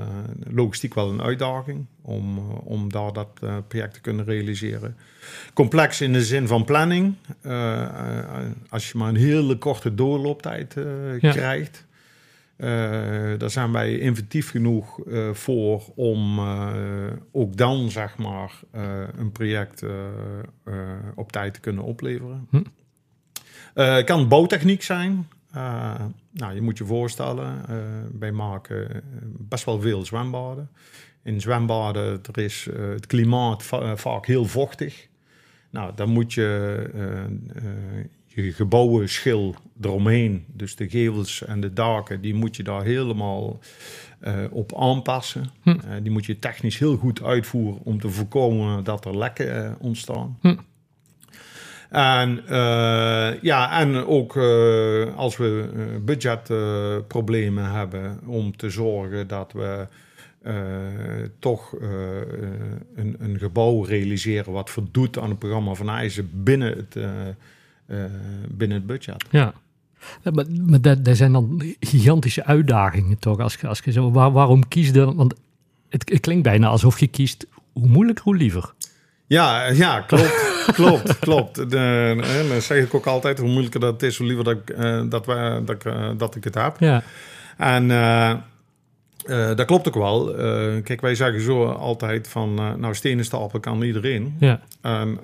logistiek 0.55 0.95
wel 0.95 1.11
een 1.11 1.23
uitdaging 1.23 1.87
om, 2.02 2.38
uh, 2.38 2.45
om 2.64 2.93
daar 2.93 3.12
dat 3.12 3.40
project 3.69 3.95
te 3.95 4.00
kunnen 4.00 4.25
realiseren. 4.25 4.97
Complex 5.55 6.00
in 6.00 6.12
de 6.12 6.25
zin 6.25 6.47
van 6.47 6.64
planning. 6.64 7.14
als 8.69 8.90
je 8.90 8.99
maar 8.99 9.09
een 9.09 9.16
hele 9.16 9.59
korte 9.59 9.95
doorlooptijd 9.95 10.75
ja. 11.21 11.33
krijgt, 11.33 11.87
daar 13.38 13.50
zijn 13.50 13.73
wij 13.73 13.99
inventief 13.99 14.50
genoeg 14.50 15.00
voor 15.33 15.83
om 15.95 16.40
ook 17.33 17.57
dan 17.57 17.90
zeg 17.90 18.16
maar 18.16 18.52
een 19.16 19.33
project 19.33 19.85
op 21.14 21.33
tijd 21.33 21.55
te 21.55 21.61
kunnen 21.61 21.85
opleveren. 21.85 22.47
Hm. 22.50 22.62
Het 23.75 24.05
kan 24.05 24.28
bouwtechniek 24.28 24.83
zijn. 24.83 25.28
Uh, 25.57 25.95
nou, 26.33 26.55
je 26.55 26.61
moet 26.61 26.79
je 26.79 26.85
voorstellen, 26.85 27.65
uh, 27.71 27.77
wij 28.19 28.33
maken 28.33 28.91
eh, 28.91 29.01
best 29.39 29.65
wel 29.65 29.81
veel 29.81 30.05
zwembaden. 30.05 30.71
In 31.23 31.41
zwembaden 31.41 32.21
er 32.33 32.43
is 32.43 32.67
uh, 32.67 32.89
het 32.89 33.07
klimaat 33.07 33.63
va 33.63 33.97
vaak 33.97 34.27
heel 34.27 34.45
vochtig. 34.45 35.09
Nou, 35.71 35.93
dan 35.95 36.09
moet 36.09 36.33
je 36.33 36.91
je 38.25 38.53
gebouwen 38.53 39.09
schil 39.09 39.55
eromheen, 39.81 40.45
dus 40.47 40.77
de 40.77 40.89
gevels 40.89 41.45
en 41.45 41.61
de 41.61 41.73
daken, 41.73 42.21
die 42.21 42.35
moet 42.35 42.57
je 42.57 42.63
daar 42.63 42.85
helemaal 42.85 43.59
op 44.51 44.77
aanpassen. 44.77 45.51
Hm. 45.63 46.03
die 46.03 46.13
moet 46.13 46.27
je 46.27 46.39
technisch 46.39 46.79
heel 46.79 46.97
goed 46.97 47.23
uitvoeren 47.23 47.81
om 47.85 48.01
te 48.01 48.11
voorkomen 48.11 48.85
dat 48.85 49.05
er 49.05 49.19
lekken 49.19 49.77
ontstaan. 49.81 50.39
Hm. 50.41 50.57
En, 51.90 52.43
uh, 52.49 53.43
ja, 53.43 53.81
en 53.81 54.07
ook 54.07 54.37
uh, 54.37 55.16
als 55.16 55.37
we 55.37 55.69
budgetproblemen 56.05 57.71
hebben 57.71 58.21
om 58.26 58.57
te 58.57 58.71
zorgen 58.71 59.28
dat 59.28 59.52
we 59.52 59.87
toch 61.38 61.73
een, 62.95 63.16
een, 63.19 63.38
gebouw 63.38 63.83
realiseren 63.83 64.52
wat 64.52 64.71
voldoet 64.71 65.19
aan 65.19 65.28
het 65.28 65.38
programma 65.38 65.75
van 65.75 65.88
IJzer 65.88 66.25
binnen 66.33 66.76
het, 66.76 66.97
binnen 68.49 68.76
het 68.76 68.87
budget. 68.87 69.25
Ja. 69.31 69.55
Maar, 70.33 70.45
maar 70.66 70.81
dat, 70.81 70.99
zijn 71.16 71.33
dan 71.33 71.62
gigantische 71.81 72.45
uitdagingen 72.45 73.19
toch? 73.19 73.38
Als, 73.38 73.64
als 73.64 73.81
je 73.85 73.93
zo, 73.93 74.11
waar, 74.11 74.33
waarom 74.33 74.69
kies 74.69 74.88
je 74.88 75.14
Want 75.14 75.35
het, 75.88 76.11
het, 76.11 76.21
klinkt 76.21 76.43
bijna 76.43 76.66
alsof 76.66 77.00
je 77.00 77.07
kiest 77.07 77.47
hoe 77.73 77.88
moeilijker, 77.88 78.25
hoe 78.25 78.37
liever. 78.37 78.73
Ja, 79.26 79.66
ja 79.66 80.00
klopt. 80.00 80.64
klopt, 80.73 81.18
klopt. 81.18 81.71
De, 81.71 82.47
dan 82.49 82.62
zeg 82.62 82.85
ik 82.85 82.95
ook 82.95 83.06
altijd, 83.06 83.38
hoe 83.38 83.49
moeilijker 83.49 83.80
dat 83.80 84.02
is, 84.02 84.16
hoe 84.16 84.26
liever 84.26 84.45
dat, 84.45 84.56
ik, 84.56 84.71
uh, 84.71 85.02
dat, 85.09 85.25
dat, 85.66 85.87
uh, 85.87 86.11
dat 86.16 86.35
ik 86.35 86.45
het 86.45 86.54
heb. 86.54 86.76
Ja. 86.78 87.02
En 87.56 87.90
uh, 87.90 88.35
dat 89.56 89.64
klopt 89.64 89.88
ook 89.88 89.95
wel. 89.95 90.35
kijk, 90.83 91.00
wij 91.00 91.14
zeggen 91.14 91.40
zo 91.40 91.64
altijd 91.64 92.28
van, 92.28 92.54
nou, 92.54 92.95
stenen 92.95 93.25
stapelen 93.25 93.62
kan 93.62 93.83
iedereen. 93.83 94.37
Ja. 94.40 94.61
En 94.80 95.18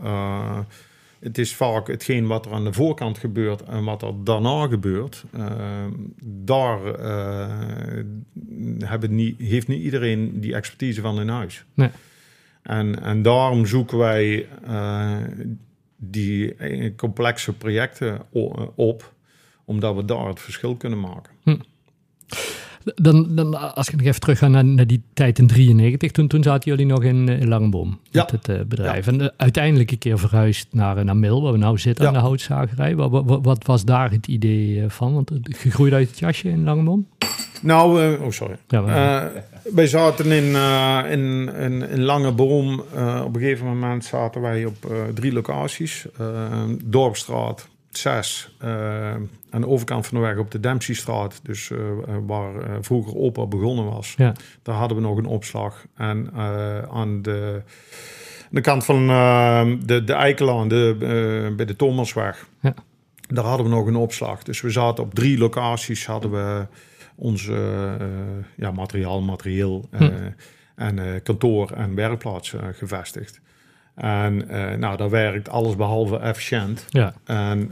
het 1.21 1.39
is 1.39 1.55
vaak 1.55 1.87
hetgeen 1.87 2.27
wat 2.27 2.47
er 2.47 2.53
aan 2.53 2.65
de 2.65 2.73
voorkant 2.73 3.19
gebeurt 3.19 3.63
en 3.63 3.85
wat 3.85 4.03
er 4.03 4.13
daarna 4.25 4.67
gebeurt. 4.67 5.25
daar 6.25 6.79
hebben 8.79 9.15
niet, 9.15 9.39
heeft 9.39 9.69
niet 9.69 9.83
iedereen 9.83 10.41
die 10.41 10.55
expertise 10.55 11.01
van 11.01 11.21
in 11.21 11.29
huis. 11.29 11.65
Nee. 11.75 11.91
En, 12.63 13.03
en 13.03 13.23
daarom 13.23 13.67
zoeken 13.67 13.99
wij 13.99 14.49
uh, 14.69 15.17
die 15.97 16.55
complexe 16.95 17.53
projecten 17.53 18.21
op, 18.75 19.13
omdat 19.65 19.95
we 19.95 20.05
daar 20.05 20.27
het 20.27 20.41
verschil 20.41 20.77
kunnen 20.77 21.01
maken. 21.01 21.33
Hm. 21.43 21.57
Dan, 22.95 23.35
dan, 23.35 23.75
als 23.75 23.89
ik 23.89 23.97
nog 23.97 24.07
even 24.07 24.21
terug 24.21 24.39
ga 24.39 24.49
naar, 24.49 24.65
naar 24.65 24.87
die 24.87 25.03
tijd 25.15 25.39
in 25.39 25.47
93, 25.47 26.11
toen, 26.11 26.27
toen 26.29 26.43
zaten 26.43 26.71
jullie 26.71 26.87
nog 26.87 27.03
in, 27.03 27.29
in 27.29 27.49
Langenboom, 27.49 27.99
ja. 28.11 28.29
het 28.31 28.49
uh, 28.49 28.61
bedrijf. 28.61 29.07
En 29.07 29.21
uh, 29.21 29.29
uiteindelijk 29.37 29.91
een 29.91 29.99
keer 29.99 30.19
verhuisd 30.19 30.67
naar, 30.71 31.05
naar 31.05 31.17
Mil, 31.17 31.43
waar 31.43 31.53
we 31.53 31.59
nou 31.59 31.79
zitten, 31.79 32.07
aan 32.07 32.13
de 32.13 32.19
houtzagerij. 32.19 32.97
Wat, 32.97 33.11
wat, 33.11 33.45
wat, 33.45 33.67
was 33.67 33.85
daar 33.85 34.11
het 34.11 34.27
idee 34.27 34.85
van? 34.89 35.15
Want 35.15 35.33
gegroeid 35.43 35.93
uit 35.93 36.09
het 36.09 36.19
jasje 36.19 36.49
in 36.49 36.65
Langenboom? 36.65 37.07
Nou, 37.63 38.17
oh 38.17 38.31
sorry. 38.31 38.57
Ja, 38.69 39.31
wij 39.63 39.87
zaten 39.87 40.27
in, 40.33 40.45
uh, 40.45 41.01
in, 41.09 41.55
in, 41.55 41.89
in 41.89 42.03
Lange 42.03 42.33
Boom. 42.33 42.81
Op 43.25 43.35
een 43.35 43.41
gegeven 43.41 43.67
moment 43.67 44.05
zaten 44.05 44.41
wij 44.41 44.65
op 44.65 44.77
drie 45.15 45.33
locaties. 45.33 46.07
Dorpstraat 46.85 47.69
6. 47.91 48.57
aan 49.51 49.61
de 49.61 49.67
overkant 49.67 50.07
van 50.07 50.21
de 50.21 50.27
weg 50.27 50.39
op 50.39 50.51
de 50.51 50.61
Dempseystraat. 50.61 51.41
Dus 51.43 51.71
waar 52.27 52.53
vroeger 52.81 53.17
opa 53.17 53.47
begonnen 53.47 53.85
was. 53.85 54.15
Ja. 54.17 54.35
Daar 54.63 54.75
hadden 54.75 54.97
we 54.97 55.03
nog 55.03 55.17
een 55.17 55.27
opslag. 55.27 55.85
En 55.97 56.31
aan 56.91 57.23
de, 57.23 57.63
de 58.51 58.61
kant 58.61 58.85
van 58.85 59.07
de, 59.87 60.03
de 60.05 60.13
Eikelaan, 60.13 60.69
de, 60.69 60.97
bij 61.57 61.67
de 61.67 61.77
Thomasweg. 61.77 62.47
Ja. 62.61 62.75
Daar 63.29 63.45
hadden 63.45 63.67
we 63.67 63.73
nog 63.73 63.87
een 63.87 63.97
opslag. 63.97 64.43
Dus 64.43 64.61
we 64.61 64.71
zaten 64.71 65.05
op 65.05 65.15
drie 65.15 65.39
locaties. 65.39 66.07
Hadden 66.07 66.31
we 66.31 66.67
onze 67.17 67.53
uh, 68.01 68.07
ja, 68.57 68.71
materiaal, 68.71 69.23
materieel 69.23 69.89
uh, 69.91 70.01
hm. 70.01 70.15
en 70.77 70.97
uh, 70.97 71.05
kantoor 71.23 71.71
en 71.71 71.95
werkplaats 71.95 72.55
gevestigd. 72.73 73.41
En 73.95 74.37
nou, 74.79 74.97
dat 74.97 75.11
werkt 75.11 75.49
alles 75.49 75.77
behalve 75.77 76.19
efficiënt. 76.19 76.87
Ja. 76.89 77.15
En 77.25 77.71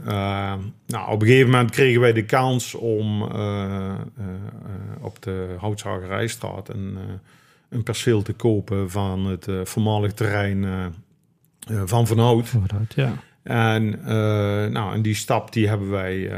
nou, 0.85 1.11
op 1.11 1.21
een 1.21 1.27
gegeven 1.27 1.49
moment 1.49 1.71
kregen 1.71 2.01
wij 2.01 2.13
de 2.13 2.25
kans 2.25 2.75
om 2.75 3.23
op 5.01 5.21
de 5.21 5.55
Houtzagerijstraat 5.59 6.69
een, 6.69 6.97
een 7.69 7.83
perceel 7.83 8.21
te 8.21 8.33
kopen 8.33 8.91
van 8.91 9.25
het 9.25 9.47
voormalig 9.63 10.13
terrein 10.13 10.93
van 11.85 12.07
Van 12.07 12.19
Hout. 12.19 12.49
Van 12.49 12.69
Hout, 12.73 12.93
ja. 12.95 13.13
En, 13.43 13.99
nou, 14.71 14.93
en 14.93 15.01
die 15.01 15.15
stap 15.15 15.53
die 15.53 15.67
hebben 15.67 15.89
wij 15.89 16.31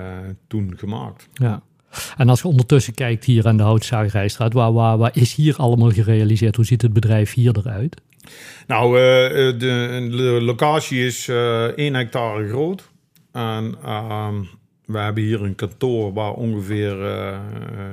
toen 0.48 0.74
gemaakt. 0.77 1.29
Ja. 1.33 1.62
En 2.17 2.29
als 2.29 2.41
je 2.41 2.47
ondertussen 2.47 2.93
kijkt 2.93 3.25
hier 3.25 3.47
aan 3.47 3.57
de 3.57 3.63
Houtzagerijstraat, 3.63 4.53
waar, 4.53 4.73
waar, 4.73 4.97
waar 4.97 5.12
is 5.13 5.35
hier 5.35 5.55
allemaal 5.55 5.91
gerealiseerd? 5.91 6.55
Hoe 6.55 6.65
ziet 6.65 6.81
het 6.81 6.93
bedrijf 6.93 7.33
hier 7.33 7.57
eruit? 7.57 8.01
Nou, 8.67 8.88
uh, 8.88 9.00
de, 9.59 10.07
de, 10.12 10.39
locatie 10.41 11.05
is 11.05 11.27
uh, 11.27 11.63
1 11.63 11.93
hectare 11.93 12.47
groot. 12.47 12.89
En 13.31 13.75
uh, 13.85 14.29
we 14.85 14.97
hebben 14.97 15.23
hier 15.23 15.41
een 15.41 15.55
kantoor 15.55 16.13
waar 16.13 16.31
ongeveer 16.31 16.95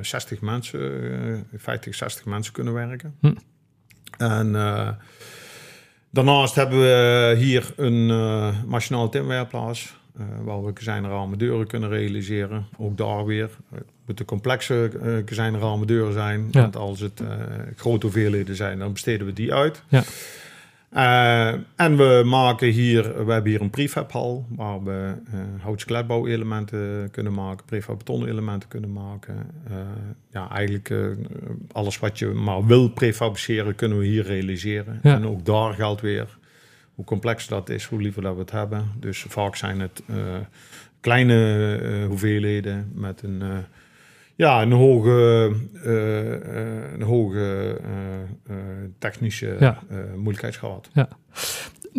60 0.00 0.40
mensen, 0.40 1.47
50, 1.57 1.95
60 1.95 2.25
mensen 2.25 2.52
kunnen 2.52 2.73
werken. 2.73 3.14
Hm. 3.21 3.33
En 4.19 4.52
daarnaast 6.11 6.54
hebben 6.54 6.80
we 6.80 7.35
hier 7.38 7.73
een 7.76 8.07
machinaal 8.66 9.09
timwerplaats. 9.09 9.99
Uh, 10.19 10.25
waar 10.45 10.64
we 10.64 10.73
kozijnramen 10.73 11.38
deuren 11.38 11.67
kunnen 11.67 11.88
realiseren. 11.88 12.67
Ook 12.76 12.97
daar 12.97 13.25
weer. 13.25 13.50
Het 13.75 13.85
moeten 14.07 14.25
complexe 14.25 14.90
uh, 15.02 15.25
kozijnramen 15.25 15.87
deuren 15.87 16.12
zijn. 16.12 16.49
Ja. 16.50 16.61
Want 16.61 16.76
als 16.76 17.00
het 17.00 17.21
uh, 17.21 17.29
grote 17.76 18.07
hoeveelheden 18.07 18.57
zijn, 18.57 18.79
dan 18.79 18.93
besteden 18.93 19.26
we 19.26 19.33
die 19.33 19.55
uit. 19.55 19.83
Ja. 19.88 20.02
en 21.76 21.97
we 21.97 22.23
maken 22.25 22.69
hier, 22.69 23.26
we 23.26 23.33
hebben 23.33 23.50
hier 23.50 23.61
een 23.61 23.71
prefabhal 23.71 24.47
waar 24.49 24.85
we 24.85 25.14
hout-skeletbouwelementen 25.61 27.09
kunnen 27.11 27.35
maken, 27.35 27.64
prefab 27.64 27.99
betonelementen 27.99 28.69
kunnen 28.69 28.93
maken. 28.93 29.47
ja, 30.31 30.50
eigenlijk 30.50 30.95
alles 31.73 31.99
wat 31.99 32.19
je 32.19 32.26
maar 32.26 32.67
wil 32.67 32.88
prefabriceren, 32.88 33.75
kunnen 33.75 33.99
we 33.99 34.07
hier 34.07 34.25
realiseren. 34.25 35.00
Ja. 35.02 35.14
En 35.14 35.26
ook 35.26 35.45
daar 35.45 35.75
geldt 35.75 36.00
weer 36.00 36.38
hoe 37.00 37.09
complex 37.09 37.47
dat 37.47 37.69
is, 37.69 37.85
hoe 37.85 38.02
liever 38.02 38.23
dat 38.23 38.35
we 38.35 38.40
het 38.40 38.50
hebben. 38.50 38.85
Dus 38.99 39.25
vaak 39.28 39.57
zijn 39.57 39.80
het 39.80 40.02
uh, 40.11 40.16
kleine 41.00 41.78
uh, 41.83 42.07
hoeveelheden 42.07 42.90
met 42.95 43.23
een, 43.23 43.40
uh, 43.42 43.59
ja, 44.35 44.62
een 44.62 44.73
hoge, 44.73 45.52
een 46.95 47.02
hoge 47.02 47.76
technische 48.99 49.57
ja. 49.61 49.83
moeilijkheidsgraad. 50.16 50.90
Ja. 50.92 51.09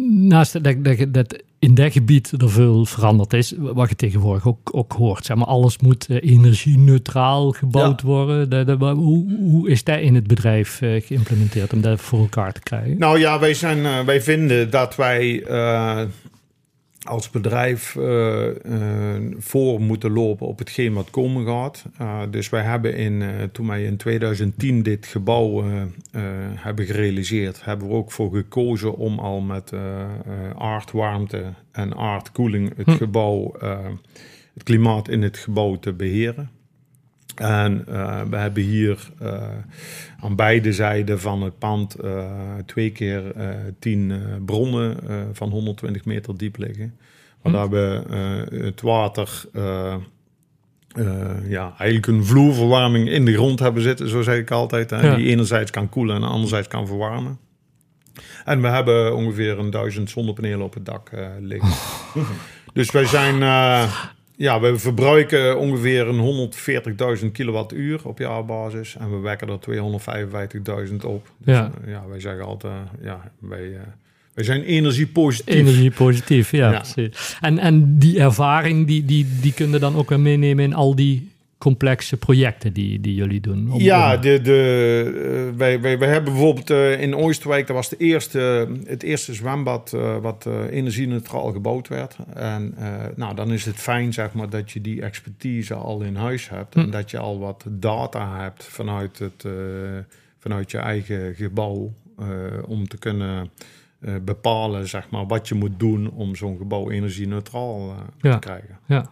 Naast 0.04 0.64
dat, 0.64 0.84
dat, 0.84 1.14
dat 1.14 1.44
in 1.62 1.76
dat 1.76 1.92
gebied 1.92 2.32
er 2.42 2.50
veel 2.50 2.86
veranderd 2.86 3.34
is, 3.34 3.54
wat 3.58 3.90
je 3.90 3.96
tegenwoordig 3.96 4.48
ook, 4.48 4.70
ook 4.72 4.94
hoort. 4.94 5.26
Zeg 5.26 5.38
maar, 5.38 5.46
alles 5.48 5.78
moet 5.78 6.10
energie-neutraal 6.10 7.52
gebouwd 7.52 8.02
Ja. 8.02 8.08
worden. 8.08 8.80
Hoe, 8.96 9.38
hoe 9.40 9.70
is 9.70 9.84
dat 9.84 10.00
in 10.00 10.16
het 10.16 10.28
bedrijf 10.28 10.82
uh, 10.82 11.02
geïmplementeerd 11.02 11.74
om 11.74 11.82
dat 11.82 12.02
voor 12.02 12.20
elkaar 12.20 12.54
te 12.54 12.60
krijgen? 12.62 12.98
Nou 12.98 13.20
ja, 13.20 13.40
wij, 13.40 13.54
zijn, 13.54 13.78
uh, 13.78 14.00
wij 14.00 14.22
vinden 14.22 14.70
dat 14.70 14.96
wij 14.96 15.44
uh, 15.50 16.02
als 17.08 17.30
bedrijf 17.30 17.98
voor 19.38 19.82
moeten 19.82 20.12
lopen 20.12 20.48
op 20.48 20.60
hetgeen 20.60 20.94
wat 20.94 21.10
komen 21.10 21.46
gaat. 21.46 21.86
dus 22.30 22.50
wij 22.50 22.64
hebben 22.64 22.96
in, 22.96 23.24
toen 23.52 23.68
wij 23.68 23.84
in 23.84 23.98
2010 23.98 24.84
dit 24.84 25.06
gebouw 25.06 25.64
hebben 26.56 26.86
gerealiseerd, 26.86 27.66
hebben 27.66 27.88
we 27.88 27.94
ook 27.94 28.12
voor 28.12 28.32
gekozen 28.32 28.96
om 28.96 29.20
al 29.20 29.42
met 29.42 29.72
aardwarmte 30.58 31.44
en 31.72 31.96
aardkoeling 31.96 32.74
het 32.76 32.88
Hm. 32.88 32.96
gebouw, 32.96 33.56
het 34.54 34.64
klimaat 34.64 35.10
in 35.10 35.22
het 35.22 35.38
gebouw 35.38 35.76
te 35.80 35.94
beheren. 35.94 36.50
En 37.36 37.86
uh, 37.90 38.22
we 38.30 38.36
hebben 38.36 38.64
hier 38.64 39.10
uh, 39.22 39.42
aan 40.20 40.36
beide 40.36 40.74
zijden 40.74 41.20
van 41.20 41.42
het 41.42 41.58
pand 41.58 42.04
uh, 42.04 42.32
twee 42.66 42.90
keer 42.92 43.24
tien 43.80 44.14
bronnen 44.46 44.98
van 45.34 45.50
120 45.50 46.06
meter 46.06 46.38
diep 46.38 46.58
liggen. 46.58 46.96
Waar 47.42 47.66
Hm. 47.66 47.70
we 47.70 48.04
het 48.52 48.82
water, 48.82 49.46
ja, 51.48 51.74
eigenlijk 51.78 52.08
een 52.08 52.26
vloerverwarming 52.26 53.10
in 53.10 53.26
de 53.26 53.34
grond 53.34 53.60
hebben 53.60 53.84
zitten, 53.84 54.10
zo 54.10 54.22
zeg 54.22 54.38
ik 54.38 54.52
altijd. 54.52 54.90
Hè, 54.90 55.02
Ja. 55.02 55.16
Die 55.16 55.28
enerzijds 55.28 55.72
kan 55.72 55.90
koelen 55.90 56.16
en 56.16 56.24
anderzijds 56.24 56.68
kan 56.68 56.88
verwarmen. 56.88 57.38
En 58.46 58.62
we 58.62 58.68
hebben 58.68 59.16
ongeveer 59.16 59.60
een 59.60 59.70
duizend 59.70 60.10
zonnepanelen 60.10 60.62
op 60.66 60.74
het 60.74 60.86
dak 60.86 61.12
liggen. 61.40 61.70
dus 62.74 62.92
wij 62.92 63.06
zijn 63.06 63.42
ja, 64.42 64.60
we 64.60 64.78
verbruiken 64.78 65.58
ongeveer 65.58 66.08
een 66.08 66.50
140.000 67.20 67.32
kilowattuur 67.32 68.00
op 68.04 68.18
jaarbasis. 68.20 68.96
En 69.00 69.12
we 69.12 69.18
wekken 69.18 69.48
er 69.50 69.60
255.000 70.90 70.96
op. 71.06 71.28
Dus, 71.38 71.56
Ja. 71.56 71.72
uh, 71.86 71.92
ja, 71.92 72.04
wij 72.10 72.20
zeggen 72.20 72.46
altijd, 72.46 72.74
ja, 73.04 73.32
wij, 73.40 73.64
uh, 73.64 73.80
wij 74.34 74.44
zijn 74.44 74.64
energiepositief. 74.64 75.56
Energie-positief, 75.56 76.52
ja. 76.52 76.72
Ja. 76.72 76.80
precies. 76.80 77.38
En, 77.42 77.58
en 77.58 77.98
die 78.00 78.20
ervaring, 78.20 78.88
die, 78.88 79.06
die, 79.06 79.28
die 79.42 79.54
kunnen 79.54 79.80
dan 79.80 79.96
ook 79.96 80.10
weer 80.10 80.20
meenemen 80.20 80.64
in 80.64 80.74
al 80.74 80.96
die 80.96 81.31
complexe 81.62 82.18
projecten 82.18 82.74
die, 82.74 83.00
die 83.00 83.16
jullie 83.16 83.42
doen. 83.42 83.74
Ja, 83.78 84.18
de, 84.18 84.42
de, 84.42 85.50
uh, 85.52 85.58
wij, 85.58 85.82
wij, 85.82 86.00
wij 86.00 86.10
hebben 86.10 86.34
bijvoorbeeld 86.34 86.70
uh, 86.70 87.02
in 87.02 87.16
Oosterwijk, 87.16 87.68
dat 87.68 87.76
was 87.76 87.90
de 87.90 87.98
eerste, 87.98 88.68
het 88.86 89.04
eerste 89.04 89.34
zwembad 89.34 89.96
wat 90.22 90.48
energie-neutraal 90.70 91.52
gebouwd 91.52 91.88
werd. 91.88 92.18
En 92.34 92.76
nou, 93.16 93.36
dan 93.36 93.52
is 93.52 93.66
het 93.66 93.76
fijn 93.76 94.14
zeg 94.14 94.34
maar, 94.34 94.50
dat 94.50 94.72
je 94.72 94.82
die 94.82 95.02
expertise 95.02 95.74
al 95.74 96.02
in 96.02 96.16
huis 96.16 96.50
hebt. 96.50 96.74
Hm. 96.74 96.80
En 96.80 96.90
dat 96.90 97.12
je 97.12 97.18
al 97.18 97.40
wat 97.40 97.66
data 97.70 98.40
hebt 98.40 98.64
vanuit 98.64 99.20
het, 99.20 99.46
vanuit 100.38 100.72
je 100.72 100.78
eigen 100.78 101.36
gebouw 101.36 101.94
om 102.66 102.88
te 102.88 102.98
kunnen 102.98 103.50
bepalen 104.22 104.88
zeg 104.88 105.10
maar, 105.10 105.28
wat 105.28 105.48
je 105.48 105.56
moet 105.56 105.80
doen 105.80 106.12
om 106.12 106.36
zo'n 106.36 106.58
gebouw 106.58 106.90
energie-neutraal 106.90 107.96
te 108.22 108.38
krijgen. 108.40 108.80
Ja. 108.86 109.12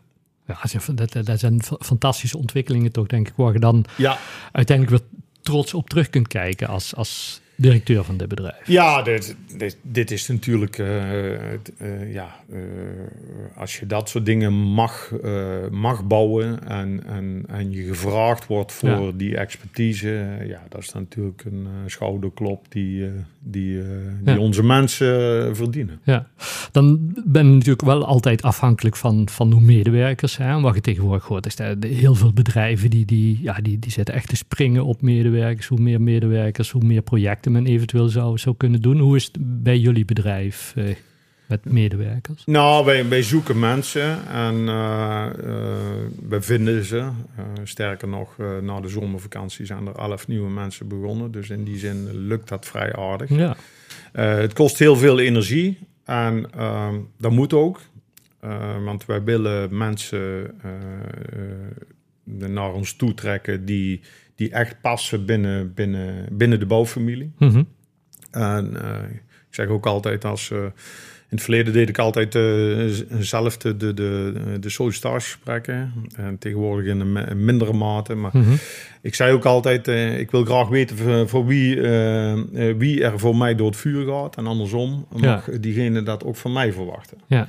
Ja, 0.50 0.94
dat, 0.94 1.26
dat 1.26 1.40
zijn 1.40 1.62
fantastische 1.80 2.38
ontwikkelingen 2.38 2.92
toch, 2.92 3.08
denk 3.08 3.28
ik, 3.28 3.34
waar 3.36 3.54
je 3.54 3.60
dan 3.60 3.86
ja. 3.96 4.18
uiteindelijk 4.52 4.98
weer 4.98 5.22
trots 5.42 5.74
op 5.74 5.90
terug 5.90 6.10
kunt 6.10 6.28
kijken 6.28 6.68
als, 6.68 6.96
als 6.96 7.42
directeur 7.60 8.04
van 8.04 8.18
dit 8.18 8.28
bedrijf. 8.28 8.68
Ja, 8.68 9.02
dit, 9.02 9.36
dit, 9.58 9.78
dit 9.82 10.12
is 10.12 10.28
natuurlijk, 10.28 10.78
uh, 10.78 10.88
uh, 11.52 12.14
ja, 12.14 12.36
uh, 12.54 12.60
als 13.56 13.80
je 13.80 13.86
dat 13.86 14.10
soort 14.10 14.26
dingen 14.26 14.54
mag, 14.54 15.12
mag 15.72 16.08
bouwen 16.08 16.68
en, 16.68 17.04
en, 17.06 17.44
en 17.48 17.72
je 17.72 17.84
gevraagd 17.84 18.48
wordt 18.48 18.72
voor 18.72 18.90
ja. 18.90 19.12
die 19.16 19.38
expertise, 19.38 20.38
ja, 20.48 20.64
dat 20.70 20.82
is 20.82 20.94
natuurlijk 20.94 21.44
een 21.46 21.68
schouderklop 21.86 22.66
die, 22.70 23.06
die, 23.40 23.82
die 24.24 24.34
ja. 24.34 24.38
onze 24.38 24.64
mensen 24.64 25.56
verdienen. 25.56 26.00
Ja, 26.04 26.28
dan 26.72 27.14
ben 27.26 27.48
je 27.48 27.54
natuurlijk 27.54 27.82
wel 27.82 28.06
altijd 28.06 28.42
afhankelijk 28.42 28.96
van, 28.96 29.30
van 29.30 29.50
de 29.50 29.60
medewerkers. 29.60 30.38
Hè? 30.38 30.60
Wat 30.60 30.76
je 30.76 30.82
tegenwoordig 30.82 31.26
hoort, 31.26 31.46
is 31.46 31.56
dat 31.56 31.84
heel 31.84 32.16
veel 32.16 32.34
bedrijven 32.34 32.90
die, 32.90 33.06
die, 33.06 33.40
ja, 33.42 33.54
die, 33.62 33.80
die 33.80 33.92
zitten 33.92 34.14
echt 34.14 34.28
te 34.28 34.36
springen 34.36 34.86
op 34.86 35.02
medewerkers. 35.02 35.68
Hoe 35.68 35.80
meer 35.80 36.02
medewerkers, 36.02 36.72
hoe 36.72 36.84
meer 36.84 37.02
projecten 37.02 37.49
men 37.50 37.66
eventueel 37.66 38.10
zou, 38.10 38.38
zou 38.38 38.56
kunnen 38.58 38.82
doen. 38.82 39.00
Hoe 39.00 39.16
is 39.16 39.26
het 39.26 39.38
bij 39.40 39.78
jullie 39.78 40.06
bedrijf 40.06 40.74
eh, 40.76 40.96
met 41.48 41.66
medewerkers? 41.66 42.46
Nou, 42.46 42.86
wij, 42.86 43.10
wij 43.10 43.24
zoeken 43.24 43.60
mensen 43.60 44.28
en 44.28 44.56
uh, 44.56 45.28
we 46.30 46.42
vinden 46.42 46.86
ze. 46.86 47.10
sterker 47.64 48.08
nog, 48.08 48.38
na 48.62 48.80
de 48.80 48.88
zomervakantie 48.88 49.66
zijn 49.66 49.88
er 49.88 49.96
elf 49.96 50.28
nieuwe 50.28 50.50
mensen 50.50 50.88
begonnen. 50.88 51.32
Dus 51.32 51.50
in 51.50 51.64
die 51.64 51.78
zin 51.78 52.28
lukt 52.28 52.50
dat 52.50 52.66
vrij 52.66 52.96
aardig. 52.96 53.30
Ja. 53.30 53.56
het 54.12 54.54
kost 54.54 54.80
heel 54.80 54.96
veel 54.96 55.20
energie 55.20 55.78
en 56.04 56.52
ehm, 56.52 56.96
dat 57.18 57.32
moet 57.32 57.54
ook. 57.54 57.80
want 58.84 59.06
wij 59.06 59.24
willen 59.24 59.78
mensen 59.78 60.52
naar 62.38 62.74
ons 62.74 62.94
toe 62.94 63.14
trekken 63.14 63.66
die 63.66 64.02
die 64.40 64.52
echt 64.52 64.82
passen 64.82 65.26
binnen, 65.26 65.74
binnen, 65.74 66.26
binnen 66.32 66.60
de 66.60 66.66
bouwfamilie. 66.66 67.32
Mhm. 67.38 67.64
En 68.32 68.72
uh, 68.74 69.12
ik 69.50 69.56
zeg 69.56 69.68
ook 69.68 69.86
altijd 69.86 70.26
als... 70.26 70.50
Uh, 70.50 70.60
in 71.30 71.36
het 71.36 71.42
verleden 71.42 71.74
deed 71.74 71.90
ik 71.90 71.98
altijd 71.98 72.36
uh, 72.36 72.88
zelf 73.20 73.58
de, 73.58 73.78
de, 73.78 73.94
de, 73.94 74.58
de 74.60 74.70
sollicitatiegesprekken. 74.70 75.94
En 76.16 76.38
tegenwoordig 76.38 76.86
in 76.92 77.00
een 77.00 77.46
mindere 77.46 77.74
mate. 77.74 78.16
Maar 78.16 78.32
mhm. 78.34 78.54
ik 79.02 79.16
zei 79.16 79.34
ook 79.34 79.46
altijd, 79.46 79.88
ik 80.20 80.32
wil 80.32 80.46
graag 80.46 80.68
weten 80.68 80.98
voor, 80.98 81.30
voor 81.30 81.46
wie, 81.46 81.82
wie 82.78 83.04
er 83.04 83.20
voor 83.20 83.36
mij 83.36 83.56
door 83.56 83.68
het 83.68 83.78
vuur 83.78 84.06
gaat. 84.06 84.38
En 84.38 84.48
andersom 84.48 85.08
mag 85.10 85.50
diegene 85.60 86.04
dat 86.04 86.24
ook 86.24 86.36
van 86.36 86.54
mij 86.54 86.74
verwachten. 86.74 87.18
Ja. 87.28 87.48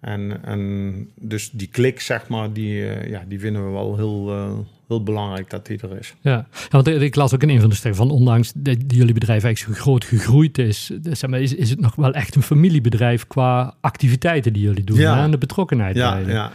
En, 0.00 0.44
en 0.44 1.10
dus 1.14 1.50
die 1.50 1.68
klik, 1.68 2.00
zeg 2.00 2.28
maar, 2.28 2.52
die, 2.52 2.74
ja, 3.08 3.24
die 3.28 3.40
vinden 3.40 3.64
we 3.64 3.70
wel 3.70 3.96
heel, 3.96 4.28
heel 4.88 5.02
belangrijk 5.02 5.50
dat 5.50 5.66
die 5.66 5.80
er 5.80 5.98
is. 5.98 6.14
Ja, 6.20 6.30
ja 6.30 6.46
want 6.70 6.86
ik 6.86 7.14
las 7.14 7.34
ook 7.34 7.42
in 7.42 7.48
een 7.48 7.60
van 7.60 7.68
de 7.68 7.74
stukken 7.74 8.00
van, 8.00 8.10
ondanks 8.10 8.52
dat 8.54 8.76
jullie 8.88 9.14
bedrijf 9.14 9.44
eigenlijk 9.44 9.76
zo 9.76 9.82
groot 9.82 10.04
gegroeid 10.04 10.58
is, 10.58 10.90
zeg 11.02 11.30
maar, 11.30 11.40
is, 11.40 11.54
is 11.54 11.70
het 11.70 11.80
nog 11.80 11.94
wel 11.94 12.12
echt 12.12 12.34
een 12.34 12.42
familiebedrijf 12.42 13.26
qua 13.26 13.74
activiteiten 13.80 14.52
die 14.52 14.62
jullie 14.62 14.84
doen 14.84 14.98
ja. 14.98 15.22
en 15.22 15.30
de 15.30 15.38
betrokkenheid. 15.38 15.96
Ja, 15.96 16.16
ja. 16.16 16.52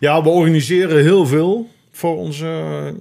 ja, 0.00 0.22
we 0.22 0.28
organiseren 0.28 1.02
heel 1.02 1.26
veel 1.26 1.68
voor 1.90 2.16
onze 2.16 2.46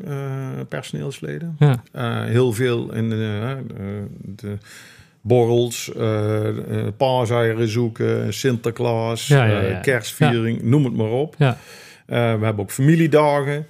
uh, 0.08 0.48
personeelsleden. 0.70 1.56
Ja. 1.60 1.84
Heel 2.26 2.54
veel 2.54 2.94
in 2.94 3.10
de, 3.10 3.58
de 4.36 4.58
borrels, 5.22 5.92
uh, 5.98 6.48
paaseieren 6.98 7.68
zoeken, 7.68 8.34
Sinterklaas, 8.34 9.28
ja, 9.28 9.80
kerstviering, 9.82 10.62
noem 10.62 10.84
het 10.84 10.96
maar 10.96 11.12
op. 11.12 11.36
Ja. 11.38 11.58
we 12.06 12.16
hebben 12.16 12.60
ook 12.60 12.72
familiedagen. 12.72 13.66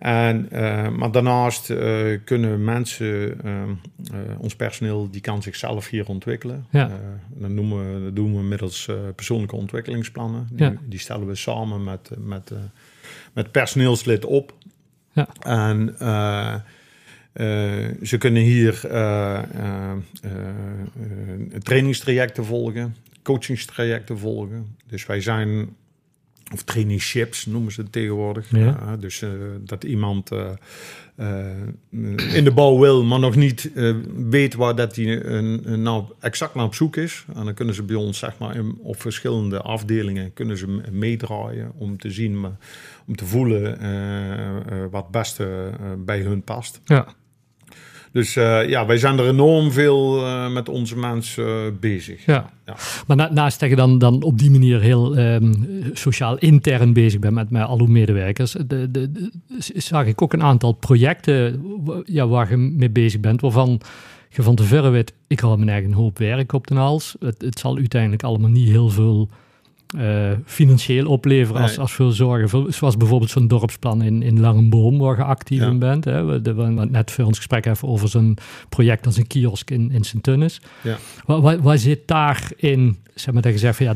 En, 0.00 0.48
uh, 0.52 0.88
maar 0.88 1.10
daarnaast 1.10 1.70
uh, 1.70 2.18
kunnen 2.24 2.64
mensen, 2.64 3.38
uh, 3.44 3.62
ons 4.38 4.56
personeel, 4.56 5.10
die 5.10 5.20
kan 5.20 5.42
zichzelf 5.42 5.88
hier 5.88 6.08
ontwikkelen. 6.08 6.66
Ja. 6.70 6.90
dat, 7.28 7.50
noemen 7.50 7.94
we, 7.94 8.04
dat 8.04 8.16
doen 8.16 8.36
we 8.36 8.42
middels 8.42 8.88
persoonlijke 9.14 9.56
ontwikkelingsplannen. 9.56 10.48
Die, 10.52 10.78
die, 10.88 10.98
stellen 10.98 11.26
we 11.26 11.34
samen 11.34 11.84
met, 11.84 12.10
met, 12.18 12.52
met 13.32 13.50
personeelslid 13.50 14.24
op. 14.24 14.54
Ja. 15.12 15.28
En 15.40 15.96
ze 18.02 18.16
kunnen 18.18 18.42
hier 18.42 18.80
trainingstrajecten 21.58 22.44
volgen, 22.44 22.96
coachingstrajecten 23.22 24.18
volgen. 24.18 24.76
Dus 24.86 25.06
wij 25.06 25.20
zijn 25.20 25.68
of 26.52 26.62
traineeships 26.62 27.46
noemen 27.46 27.72
ze 27.72 27.80
het 27.80 27.92
tegenwoordig. 27.92 28.50
Ja. 28.50 28.96
dus 28.96 29.24
dat 29.60 29.84
iemand 29.84 30.30
in 32.32 32.44
de 32.44 32.52
bouw 32.54 32.78
wil, 32.78 33.04
maar 33.04 33.18
nog 33.18 33.36
niet 33.36 33.70
weet 34.28 34.54
waar 34.54 34.74
dat 34.74 34.96
hij 34.96 35.16
nou 35.76 36.04
exact 36.20 36.54
naar 36.54 36.64
op 36.64 36.74
zoek 36.74 36.96
is. 36.96 37.24
En 37.34 37.44
dan 37.44 37.54
kunnen 37.54 37.74
ze 37.74 37.82
bij 37.82 37.96
ons, 37.96 38.18
zeg 38.18 38.38
maar, 38.38 38.56
in, 38.56 38.78
op 38.82 39.00
verschillende 39.00 39.60
afdelingen 39.60 40.32
kunnen 40.32 40.58
ze 40.58 40.80
meedraaien 40.90 41.72
om 41.74 41.98
te 41.98 42.10
zien, 42.10 42.46
om 43.06 43.16
te 43.16 43.26
voelen 43.26 43.78
wat 44.90 45.02
het 45.02 45.10
beste 45.10 45.70
bij 45.98 46.20
hun 46.20 46.42
past. 46.42 46.80
Ja. 46.84 47.18
Dus 48.12 48.36
uh, 48.36 48.68
ja, 48.68 48.86
wij 48.86 48.96
zijn 48.96 49.18
er 49.18 49.28
enorm 49.28 49.72
veel 49.72 50.26
uh, 50.26 50.52
met 50.52 50.68
onze 50.68 50.98
mensen 50.98 51.44
uh, 51.44 51.72
bezig. 51.80 52.24
Ja. 52.24 52.50
ja. 52.66 52.76
Maar 53.06 53.16
na, 53.16 53.32
naast 53.32 53.60
dat 53.60 53.68
je 53.68 53.76
dan, 53.76 53.98
dan 53.98 54.22
op 54.22 54.38
die 54.38 54.50
manier 54.50 54.80
heel 54.80 55.18
um, 55.18 55.66
sociaal 55.92 56.38
intern 56.38 56.92
bezig 56.92 57.20
bent 57.20 57.34
met, 57.34 57.50
met 57.50 57.62
al 57.62 57.80
uw 57.80 57.86
medewerkers, 57.86 58.52
de, 58.52 58.90
de, 58.90 59.12
de, 59.12 59.30
zag 59.74 60.06
ik 60.06 60.22
ook 60.22 60.32
een 60.32 60.42
aantal 60.42 60.72
projecten 60.72 61.62
ja, 62.04 62.28
waar 62.28 62.50
je 62.50 62.56
mee 62.56 62.90
bezig 62.90 63.20
bent, 63.20 63.40
waarvan 63.40 63.80
je 64.28 64.42
van 64.42 64.54
tevoren 64.54 64.92
weet, 64.92 65.12
ik 65.26 65.40
haal 65.40 65.56
mijn 65.56 65.68
eigen 65.68 65.92
hoop 65.92 66.18
werk 66.18 66.52
op 66.52 66.66
de 66.66 66.74
hals. 66.74 67.16
Het, 67.20 67.42
het 67.42 67.58
zal 67.58 67.76
uiteindelijk 67.76 68.22
allemaal 68.22 68.50
niet 68.50 68.68
heel 68.68 68.88
veel 68.88 69.28
uh, 69.96 70.30
financieel 70.44 71.06
opleveren 71.06 71.62
als, 71.62 71.78
als 71.78 71.92
veel 71.92 72.10
zorgen. 72.10 72.72
Zoals 72.72 72.96
bijvoorbeeld 72.96 73.30
zo'n 73.30 73.48
dorpsplan 73.48 74.02
in, 74.02 74.22
in 74.22 74.40
Langenboom, 74.40 74.98
waar 74.98 75.16
je 75.16 75.24
actief 75.24 75.62
in 75.62 75.78
bent. 75.78 76.04
Hè. 76.04 76.24
We, 76.24 76.42
de, 76.42 76.54
we 76.54 76.64
net 76.64 77.10
voor 77.10 77.24
ons 77.24 77.36
gesprek 77.36 77.66
even 77.66 77.88
over 77.88 78.08
zo'n 78.08 78.36
project 78.68 79.06
als 79.06 79.16
een 79.16 79.26
kiosk 79.26 79.70
in, 79.70 79.90
in 79.92 80.04
Sint-Tunis. 80.04 80.60
Ja. 80.82 80.96
Waar, 81.26 81.62
waar, 81.62 81.78
zit 81.78 82.08
daarin, 82.08 82.96
zeg 83.14 83.34
maar, 83.34 83.42
dat 83.42 83.52
je 83.52 83.58
zegt 83.58 83.76
van 83.76 83.86
ja, 83.86 83.94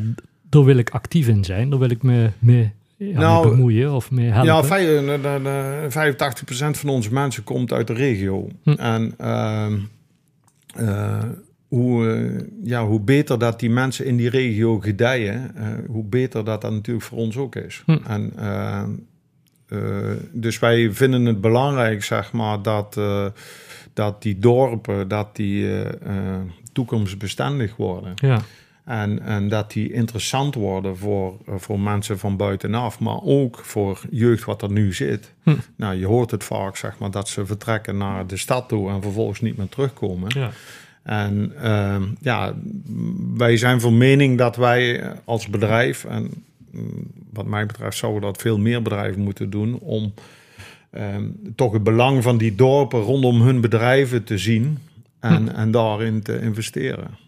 daar 0.49 0.65
wil 0.65 0.77
ik 0.77 0.91
actief 0.91 1.29
in 1.29 1.45
zijn, 1.45 1.71
daar 1.71 1.79
wil 1.79 1.91
ik 1.91 2.03
me 2.03 2.31
mee, 2.39 2.73
ja, 2.97 3.19
nou, 3.19 3.49
bemoeien 3.49 3.93
of 3.93 4.11
mee 4.11 4.31
helpen? 4.31 4.79
Ja, 5.91 6.15
85% 6.15 6.79
van 6.79 6.89
onze 6.89 7.13
mensen 7.13 7.45
komt 7.45 7.73
uit 7.73 7.87
de 7.87 7.93
regio. 7.93 8.49
Hm. 8.63 8.71
En 8.71 9.15
uh, 9.21 9.67
uh, 10.81 11.23
hoe, 11.75 12.09
eh, 12.09 12.47
ja, 12.63 12.87
hoe 12.87 13.01
beter 13.01 13.39
dat 13.39 13.61
die 13.61 13.71
mensen 13.71 14.07
in 14.07 14.17
die 14.17 14.29
regio 14.29 14.81
gedijen, 14.81 15.55
uh, 15.57 15.67
hoe 15.87 16.05
beter 16.05 16.45
dat 16.45 16.61
dat 16.61 16.73
natuurlijk 16.73 17.05
voor 17.05 17.19
ons 17.19 17.37
ook 17.37 17.57
is. 17.57 17.83
Hm. 17.87 17.99
En, 18.07 18.33
uh, 18.39 18.83
dus 20.33 20.59
wij 20.59 20.93
vinden 20.93 21.25
het 21.25 21.41
belangrijk, 21.41 22.05
zeg 22.05 22.33
maar, 22.33 22.63
dat, 22.63 23.01
dat 23.93 24.23
die 24.23 24.39
dorpen, 24.39 25.09
dat 25.09 25.37
die 25.37 25.69
toekomstbestendig 26.73 27.77
worden. 27.77 28.13
Ja. 28.15 28.41
En, 28.85 29.21
en 29.21 29.49
dat 29.49 29.73
die 29.73 29.93
interessant 29.93 30.55
worden 30.55 30.97
voor, 30.97 31.37
voor 31.47 31.81
mensen 31.81 32.19
van 32.19 32.37
buitenaf, 32.37 32.99
maar 32.99 33.21
ook 33.23 33.59
voor 33.59 34.01
jeugd 34.11 34.45
wat 34.45 34.63
er 34.63 34.71
nu 34.71 34.93
zit. 34.93 35.33
Hm. 35.43 35.55
Nou, 35.77 35.95
je 35.95 36.07
hoort 36.07 36.31
het 36.31 36.45
vaak, 36.45 36.77
zeg 36.77 36.99
maar, 36.99 37.11
dat 37.11 37.29
ze 37.29 37.47
vertrekken 37.47 37.97
naar 37.97 38.27
de 38.27 38.37
stad 38.37 38.69
toe 38.69 38.91
en 38.91 39.03
vervolgens 39.03 39.41
niet 39.41 39.57
meer 39.57 39.69
terugkomen. 39.69 40.31
Ja. 40.35 40.51
En 41.05 41.53
uh, 41.63 42.03
ja, 42.21 42.55
wij 43.37 43.57
zijn 43.57 43.81
van 43.81 43.99
mening 43.99 44.39
dat 44.39 44.57
wij 44.57 45.13
als 45.25 45.49
bedrijf, 45.49 46.05
en 46.05 46.31
mm, 46.71 47.11
wat 47.33 47.47
mij 47.47 47.67
betreft 47.67 47.97
zouden 47.97 48.23
dat 48.23 48.41
veel 48.41 48.59
meer 48.59 48.83
bedrijven 48.83 49.21
moeten 49.21 49.51
doen, 49.51 49.79
om 49.79 50.13
uh, 50.93 51.17
toch 51.57 51.73
het 51.73 51.83
belang 51.83 52.23
van 52.23 52.39
die 52.39 52.55
dorpen 52.55 53.01
rondom 53.01 53.41
hun 53.41 53.61
bedrijven 53.61 54.25
te 54.25 54.39
zien 54.39 54.79
en, 55.21 55.49
hm. 55.49 55.49
en 55.49 55.71
daarin 55.71 56.23
te 56.23 56.41
investeren. 56.41 57.23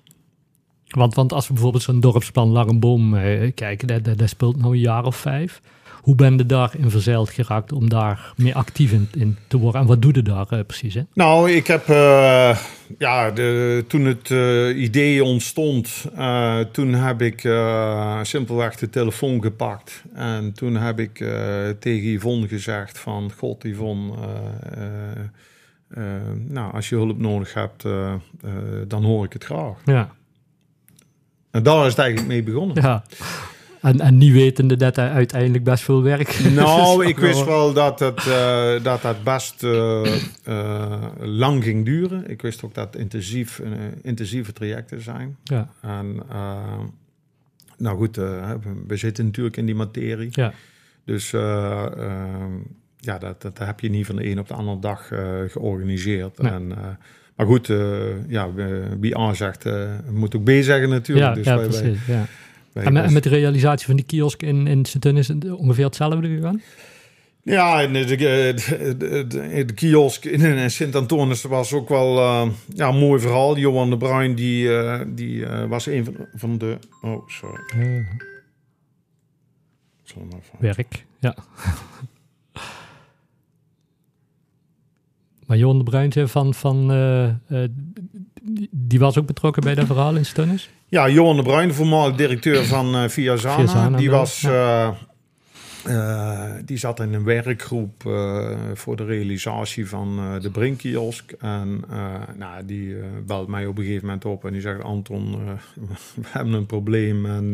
Want, 0.89 1.15
want 1.15 1.33
als 1.33 1.47
we 1.47 1.53
bijvoorbeeld 1.53 1.83
zo'n 1.83 2.01
dorpsplan 2.01 2.49
Langenboom 2.49 3.15
eh, 3.15 3.53
kijken, 3.55 3.89
dat, 3.89 4.05
dat, 4.05 4.19
dat 4.19 4.29
speelt 4.29 4.57
nu 4.57 4.62
een 4.62 4.79
jaar 4.79 5.05
of 5.05 5.17
vijf. 5.17 5.61
Hoe 6.07 6.14
ben 6.14 6.37
je 6.37 6.47
daarin 6.47 6.90
verzeild 6.90 7.31
geraakt 7.31 7.73
om 7.73 7.88
daar 7.88 8.33
meer 8.37 8.55
actief 8.55 8.92
in, 8.92 9.37
te 9.49 9.57
worden? 9.57 9.81
En 9.81 9.87
wat 9.87 10.03
doe 10.03 10.14
je 10.14 10.23
daar 10.23 10.47
uh, 10.53 10.61
precies? 10.66 10.95
Hè? 10.95 11.03
Nou, 11.12 11.51
ik 11.51 11.66
heb 11.66 11.88
uh, 11.88 12.59
ja, 12.99 13.31
de, 13.31 13.85
toen 13.88 14.05
het 14.05 14.31
uh, 14.31 14.83
idee 14.83 15.25
ontstond, 15.25 16.05
toen 16.73 16.92
heb 16.92 17.23
ik 17.23 17.40
simpelweg 18.23 18.77
de 18.77 18.90
telefoon 18.90 19.42
gepakt. 19.42 20.03
En 20.14 20.53
toen 20.53 20.77
heb 20.77 21.01
ik 21.01 21.25
tegen 21.81 22.12
Yvonne 22.12 22.49
gezegd 22.49 22.99
van, 22.99 23.33
god 23.38 23.64
Yvonne, 23.64 24.12
eh, 25.88 26.03
nou, 26.49 26.73
als 26.73 26.88
je 26.88 26.95
hulp 26.95 27.19
nodig 27.19 27.55
hebt, 27.55 27.85
eh, 27.85 28.12
eh, 28.12 28.19
dan 28.88 29.05
hoor 29.05 29.25
ik 29.25 29.33
het 29.33 29.45
graag. 29.45 29.77
Ja. 29.85 30.14
En 31.51 31.62
daar 31.62 31.85
is 31.85 31.90
het 31.90 31.99
eigenlijk 31.99 32.29
mee 32.29 32.42
begonnen. 32.42 32.83
ja. 32.83 33.03
En, 33.87 34.01
en 34.01 34.18
niet 34.18 34.33
wetende 34.33 34.77
dat 34.77 34.96
hij 34.96 35.11
uiteindelijk 35.11 35.64
best 35.64 35.85
veel 35.85 36.03
werk 36.03 36.40
Nou, 36.55 37.07
ik 37.07 37.18
wist 37.18 37.44
wel- 37.44 37.72
dat 37.72 37.99
het, 37.99 38.27
eh, 38.27 38.83
dat 38.83 39.03
het 39.03 39.25
best 39.25 39.64
eh, 39.64 40.14
eh, 40.44 41.03
lang 41.20 41.64
ging 41.64 41.85
duren. 41.85 42.31
Ik 42.31 42.42
wist 42.42 42.64
ook 42.64 42.75
dat 42.75 42.96
intensief, 42.96 43.62
intensieve 44.03 44.53
trajecten 44.53 45.03
zijn. 45.03 45.37
Ja, 45.44 45.68
En 45.81 46.22
nou 47.79 47.96
goed, 47.96 48.16
we 48.87 48.96
zitten 48.96 49.25
natuurlijk 49.25 49.57
in 49.57 49.66
die 49.66 49.75
materie. 49.75 50.29
ja. 50.31 50.53
Dus 51.05 51.33
uh, 51.33 51.87
ja, 52.99 53.18
dat, 53.18 53.42
dat 53.42 53.59
heb 53.59 53.81
je 53.81 53.90
niet 53.90 54.07
van 54.07 54.16
de 54.16 54.27
een 54.31 54.38
op 54.38 54.49
de 54.49 54.55
andere 54.55 54.79
dag 54.79 55.07
georganiseerd. 55.49 56.38
Nee. 56.38 56.53
En, 56.53 56.68
maar 57.37 57.46
goed, 57.46 57.72
ja, 58.29 58.51
wie 59.01 59.18
A 59.18 59.35
zegt, 59.35 59.64
moet 60.11 60.37
ook 60.37 60.44
B 60.44 60.51
zeggen 60.51 60.88
natuurlijk. 60.88 61.27
Ja, 61.27 61.35
dus 61.35 61.44
ja 61.44 61.57
wij, 61.57 61.66
precies. 61.66 62.07
ja. 62.07 62.27
En 62.85 62.93
met, 62.93 63.05
en 63.05 63.12
met 63.12 63.23
de 63.23 63.29
realisatie 63.29 63.87
van 63.87 63.97
die 63.97 64.05
kiosk 64.05 64.43
in, 64.43 64.67
in 64.67 64.85
Sint-Tun 64.85 65.17
is 65.17 65.29
het 65.29 65.53
ongeveer 65.53 65.85
hetzelfde 65.85 66.29
gegaan? 66.29 66.62
Ja, 67.43 67.87
de, 67.87 68.05
de, 68.97 69.27
de, 69.27 69.73
kiosk 69.75 70.25
in 70.25 70.71
Sint-Antonis 70.71 71.43
was 71.43 71.73
ook 71.73 71.89
wel 71.89 72.17
uh, 72.17 72.49
ja, 72.75 72.89
een 72.89 72.99
mooi 72.99 73.21
verhaal. 73.21 73.59
Johan 73.59 73.91
de 73.91 73.97
Bruin, 73.97 74.35
die, 74.35 74.65
uh, 74.65 75.01
die 75.07 75.37
uh, 75.37 75.65
was 75.65 75.87
een 75.87 76.05
van, 76.05 76.15
van 76.35 76.59
de... 76.59 76.79
Oh, 77.03 77.29
sorry. 77.29 78.07
Sorry 80.03 80.29
Werk, 80.59 81.05
ja. 81.21 81.37
maar 85.47 85.57
Johan 85.57 85.79
de 85.79 85.85
Bruin 85.85 86.12
zei 86.12 86.29
van... 86.29 86.55
van 86.55 86.91
die, 88.71 88.99
was 88.99 89.19
ook 89.19 89.27
betrokken 89.27 89.63
bij 89.63 89.75
dat 89.75 89.87
verhaal 89.87 90.17
in 90.17 90.25
Stunnis? 90.25 90.71
Ja, 90.89 91.09
Johan 91.09 91.37
de 91.37 91.43
Bruin, 91.43 91.75
voormalig 91.75 92.17
directeur 92.17 92.65
van 92.65 92.95
uh, 92.95 93.09
Via 93.09 93.37
Zana. 93.37 93.57
Via 93.57 93.67
Zana, 93.67 93.97
die 93.97 94.11
was... 94.11 94.41
ja. 94.41 94.97
Uh, 95.89 96.51
die 96.65 96.77
zat 96.77 97.01
in 97.01 97.15
een 97.15 97.25
werkgroep 97.25 98.05
uh, 98.07 98.51
voor 98.75 98.97
de 98.97 99.05
realisatie 99.05 99.89
van 99.89 100.39
de 100.41 100.51
Brinkkiosk. 100.51 101.33
En 101.33 101.85
nou, 102.37 102.65
die 102.65 102.97
belt 103.27 103.49
mij 103.49 103.67
op 103.67 103.79
een 103.79 103.85
gegeven 103.85 104.07
moment 104.07 104.25
op 104.25 104.45
en 104.45 104.53
die 104.53 104.61
zegt: 104.61 104.83
Anton, 104.83 105.31
we 106.15 106.27
hebben 106.29 106.53
een 106.53 106.67
probleem 106.67 107.27
en 107.27 107.53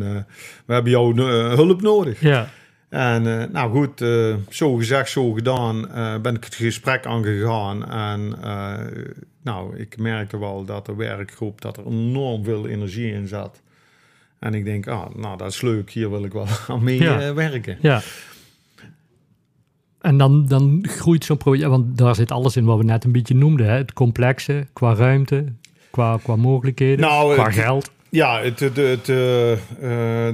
we 0.67 0.73
hebben 0.73 0.93
jouw 0.93 1.15
hulp 1.57 1.83
nodig. 1.83 2.21
Ja. 2.21 2.49
En 2.93 3.23
nou 3.53 3.71
goed, 3.71 4.05
zo 4.49 4.75
gezegd, 4.75 5.11
zo 5.11 5.33
gedaan, 5.33 5.89
ben 6.23 6.35
ik 6.35 6.45
het 6.45 6.55
gesprek 6.55 7.07
aangegaan. 7.07 7.91
En 7.91 8.39
nou, 9.43 9.77
ik 9.77 9.99
merkte 9.99 10.39
wel 10.39 10.65
dat 10.65 10.87
de 10.87 10.95
werkgroep, 10.95 11.61
dat 11.61 11.77
er 11.77 11.87
enorm 11.87 12.45
veel 12.45 12.67
energie 12.67 13.13
in 13.13 13.29
zat. 13.29 13.63
En 14.39 14.55
ik 14.55 14.65
denk, 14.65 14.87
ah, 14.87 15.15
nou, 15.15 15.37
dat 15.37 15.51
is 15.51 15.61
leuk, 15.61 15.91
hier 15.91 16.11
wil 16.11 16.25
ik 16.25 16.33
wel 16.33 16.47
aan 16.69 16.85
mee 16.85 17.03
ja. 17.03 17.35
werken. 17.35 17.79
Ja. 17.81 18.03
En 20.01 20.19
dan, 20.19 20.47
dan 20.47 20.85
groeit 20.89 21.25
zo'n 21.25 21.37
project, 21.37 21.69
want 21.69 21.99
daar 21.99 22.15
zit 22.15 22.31
alles 22.31 22.57
in 22.57 22.65
wat 22.65 22.79
we 22.79 22.85
net 22.85 23.05
een 23.05 23.13
beetje 23.13 23.35
noemden. 23.35 23.67
Hè? 23.67 23.77
Het 23.77 23.93
complexe, 23.93 24.67
qua 24.73 24.95
ruimte, 24.95 25.45
qua, 25.91 26.19
qua 26.23 26.37
mogelijkheden, 26.37 27.01
nou, 27.01 27.35
qua 27.35 27.51
geld. 27.51 27.91
Ja, 28.15 28.41
het, 28.41 28.61
het, 28.61 28.77
het, 28.77 29.09
uh, 29.09 29.17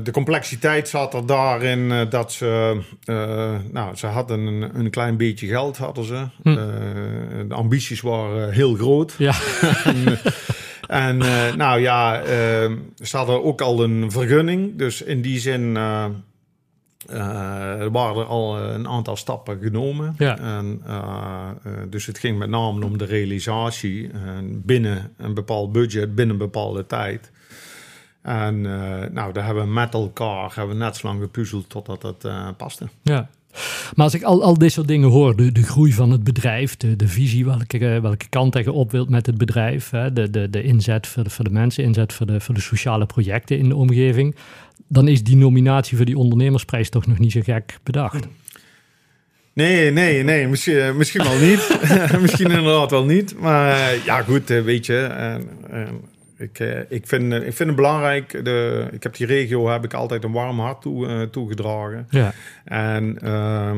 de 0.02 0.10
complexiteit 0.12 0.88
zat 0.88 1.14
er 1.14 1.26
daarin 1.26 1.78
uh, 1.78 2.00
dat 2.10 2.32
ze... 2.32 2.80
nou, 3.72 3.96
ze 3.96 4.06
hadden 4.06 4.40
een, 4.40 4.78
een, 4.78 4.90
klein 4.90 5.16
beetje 5.16 5.46
geld, 5.46 5.76
hadden 5.76 6.04
ze. 6.04 6.26
Hm. 6.42 6.54
de 7.48 7.54
ambities 7.54 8.00
waren 8.00 8.52
heel 8.52 8.74
groot. 8.74 9.14
Ja. 9.18 9.34
en, 9.84 10.04
En 10.86 11.18
nou 11.56 11.80
ja, 11.80 12.20
uh, 12.20 12.26
ze 13.02 13.16
hadden 13.16 13.44
ook 13.44 13.60
al 13.60 13.82
een 13.82 14.10
vergunning. 14.10 14.78
Dus 14.78 15.02
in 15.02 15.22
die 15.22 15.38
zin 15.38 15.72
waren 15.72 16.22
er 17.92 18.24
al 18.24 18.58
een 18.58 18.88
aantal 18.88 19.16
stappen 19.16 19.58
genomen. 19.62 20.14
Ja. 20.18 20.38
En, 20.38 20.82
dus 21.90 22.06
het 22.06 22.18
ging 22.18 22.38
met 22.38 22.48
name 22.48 22.84
om 22.84 22.98
de 22.98 23.04
realisatie 23.04 24.10
binnen 24.42 25.12
een 25.16 25.34
bepaald 25.34 25.72
budget, 25.72 26.14
binnen 26.14 26.34
een 26.34 26.42
bepaalde 26.42 26.86
tijd. 26.86 27.30
En 28.22 28.60
nou, 29.12 29.32
daar 29.32 29.44
hebben 29.44 29.64
we 29.64 29.70
met 29.70 29.94
elkaar 29.94 30.52
hebben 30.54 30.78
we 30.78 30.84
net 30.84 30.96
zo 30.96 31.06
lang 31.06 31.20
gepuzzeld 31.20 31.68
totdat 31.68 32.02
het 32.02 32.56
paste. 32.56 32.88
Ja. 33.02 33.28
Maar 33.94 34.04
als 34.04 34.14
ik 34.14 34.22
al, 34.22 34.42
al 34.42 34.58
dit 34.58 34.72
soort 34.72 34.88
dingen 34.88 35.08
hoor, 35.08 35.36
de, 35.36 35.52
de 35.52 35.62
groei 35.62 35.92
van 35.92 36.10
het 36.10 36.24
bedrijf, 36.24 36.76
de, 36.76 36.96
de 36.96 37.08
visie, 37.08 37.44
welke, 37.44 37.78
welke 37.78 38.28
kant 38.28 38.54
je 38.54 38.72
op 38.72 38.90
wilt 38.90 39.08
met 39.08 39.26
het 39.26 39.38
bedrijf, 39.38 39.90
hè, 39.90 40.12
de, 40.12 40.30
de, 40.30 40.50
de 40.50 40.62
inzet 40.62 41.06
voor 41.06 41.24
de, 41.24 41.30
voor 41.30 41.44
de 41.44 41.50
mensen, 41.50 41.84
inzet 41.84 42.12
voor 42.12 42.26
de, 42.26 42.40
voor 42.40 42.54
de 42.54 42.60
sociale 42.60 43.06
projecten 43.06 43.58
in 43.58 43.68
de 43.68 43.76
omgeving, 43.76 44.36
dan 44.88 45.08
is 45.08 45.22
die 45.22 45.36
nominatie 45.36 45.96
voor 45.96 46.06
die 46.06 46.18
ondernemersprijs 46.18 46.90
toch 46.90 47.06
nog 47.06 47.18
niet 47.18 47.32
zo 47.32 47.40
gek 47.42 47.78
bedacht. 47.82 48.28
Nee, 49.52 49.90
nee, 49.90 50.22
nee, 50.22 50.48
misschien, 50.48 50.96
misschien 50.96 51.22
wel 51.22 51.38
niet. 51.38 51.78
misschien 52.20 52.50
inderdaad 52.50 52.90
wel 52.90 53.04
niet. 53.04 53.38
Maar 53.38 53.94
ja, 54.04 54.22
goed, 54.22 54.48
weet 54.48 54.86
je. 54.86 55.10
Ik, 56.38 56.58
ik, 56.88 57.06
vind, 57.06 57.32
ik 57.32 57.52
vind 57.52 57.68
het 57.68 57.76
belangrijk. 57.76 58.44
De, 58.44 58.88
ik 58.92 59.02
heb 59.02 59.16
die 59.16 59.26
regio 59.26 59.68
heb 59.68 59.84
ik 59.84 59.94
altijd 59.94 60.24
een 60.24 60.32
warm 60.32 60.60
hart 60.60 60.80
toe, 60.80 61.06
uh, 61.06 61.22
toegedragen. 61.22 62.06
Ja. 62.10 62.32
En 62.64 63.18
uh, 63.24 63.76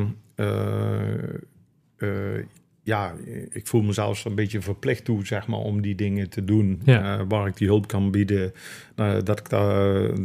ja, 2.83 3.14
ik 3.51 3.66
voel 3.66 3.83
mezelf 3.83 4.25
een 4.25 4.35
beetje 4.35 4.61
verplicht 4.61 5.05
toe, 5.05 5.27
zeg 5.27 5.46
maar, 5.46 5.59
om 5.59 5.81
die 5.83 5.94
dingen 5.94 6.31
te 6.31 6.44
doen. 6.44 6.81
Ja. 6.85 7.27
Waar 7.27 7.46
ik 7.46 7.57
die 7.57 7.68
hulp 7.68 7.87
kan 7.87 8.11
bieden, 8.11 8.53
dat 9.25 9.38
ik 9.38 9.49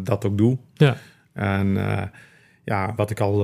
dat 0.05 0.25
ook 0.25 0.37
doe. 0.37 0.57
Ja. 0.73 0.97
En 1.33 1.77
ja, 2.63 2.93
wat 2.95 3.09
ik 3.09 3.19
al, 3.19 3.37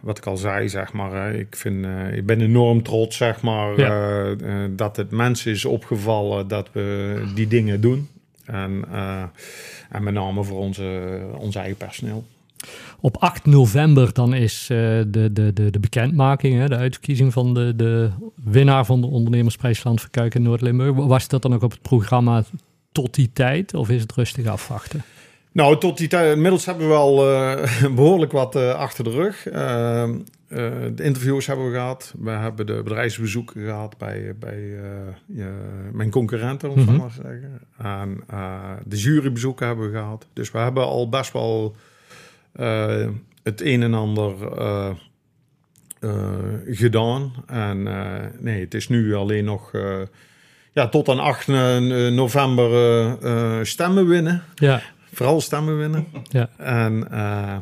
wat 0.00 0.18
ik 0.18 0.26
al 0.26 0.36
zei, 0.36 0.68
zeg 0.68 0.92
maar, 0.92 1.34
ik, 1.34 1.56
vind, 1.56 1.86
ik 2.12 2.26
ben 2.26 2.40
enorm 2.40 2.82
trots, 2.82 3.16
zeg 3.16 3.42
maar, 3.42 3.80
ja. 3.80 4.34
dat 4.68 4.96
het 4.96 5.10
mensen 5.10 5.52
is 5.52 5.64
opgevallen 5.64 6.48
dat 6.48 6.68
we 6.72 7.22
die 7.34 7.46
dingen 7.46 7.80
doen. 7.80 8.08
En, 8.46 8.84
uh, 8.92 9.22
en 9.90 10.02
met 10.02 10.14
name 10.14 10.44
voor 10.44 10.58
onze, 10.58 11.20
onze 11.38 11.58
eigen 11.58 11.76
personeel. 11.76 12.24
Op 13.00 13.16
8 13.16 13.46
november 13.46 14.12
dan 14.12 14.34
is 14.34 14.68
uh, 14.72 14.78
de, 15.08 15.30
de, 15.32 15.52
de, 15.52 15.80
bekendmaking, 15.80 16.58
hè, 16.58 16.68
de 16.68 16.76
uitverkiezing 16.76 17.32
van 17.32 17.54
de, 17.54 17.76
de 17.76 18.10
winnaar 18.44 18.84
van 18.84 19.00
de 19.00 19.06
ondernemersprijs 19.06 19.82
Kuik 20.10 20.34
in 20.34 20.42
Noord-Limburg. 20.42 20.94
Was 20.94 21.28
dat 21.28 21.42
dan 21.42 21.54
ook 21.54 21.62
op 21.62 21.70
het 21.70 21.82
programma 21.82 22.44
tot 22.92 23.14
die 23.14 23.30
tijd 23.32 23.74
of 23.74 23.90
is 23.90 24.02
het 24.02 24.12
rustig 24.12 24.46
afwachten? 24.46 25.02
Nou, 25.56 25.78
tot 25.78 25.98
die 25.98 26.08
tijd. 26.08 26.34
Inmiddels 26.34 26.66
hebben 26.66 26.86
we 26.86 26.92
wel 26.92 27.32
uh, 27.32 27.94
behoorlijk 28.00 28.32
wat 28.32 28.56
uh, 28.56 28.74
achter 28.74 29.04
de 29.04 29.10
rug. 29.10 29.46
Uh, 29.46 29.54
de 30.94 31.02
interviews 31.02 31.46
hebben 31.46 31.66
we 31.66 31.72
gehad. 31.72 32.14
We 32.18 32.30
hebben 32.30 32.66
de 32.66 32.82
bedrijfsbezoeken 32.82 33.64
gehad 33.64 33.98
bij, 33.98 34.34
bij 34.38 34.78
mijn 35.92 36.10
concurrenten, 36.10 36.70
om 36.70 36.78
mm 36.78 36.86
-hmm. 36.86 36.96
maar 36.96 37.08
te 37.08 37.20
zeggen. 37.22 37.60
En 37.78 38.24
de 38.84 38.96
jurybezoeken 38.96 39.66
hebben 39.66 39.90
we 39.90 39.98
gehad. 39.98 40.26
Dus 40.32 40.50
we 40.50 40.58
hebben 40.58 40.84
al 40.84 41.08
best 41.08 41.32
wel 41.32 41.76
het 43.42 43.60
een 43.60 43.82
en 43.82 43.94
ander 43.94 44.34
gedaan. 46.66 47.32
En 47.46 47.82
nee, 48.38 48.60
het 48.60 48.74
is 48.74 48.88
nu 48.88 49.14
alleen 49.14 49.44
nog 49.44 49.70
ja, 50.72 50.88
tot 50.88 51.08
aan 51.08 51.20
8 51.20 51.46
november 52.12 53.66
stemmen 53.66 54.08
winnen. 54.08 54.42
Ja. 54.54 54.82
Vooral 55.16 55.40
stemmen 55.40 55.78
winnen. 55.78 56.06
Ja. 56.22 56.48
En, 56.56 57.08
uh, 57.12 57.56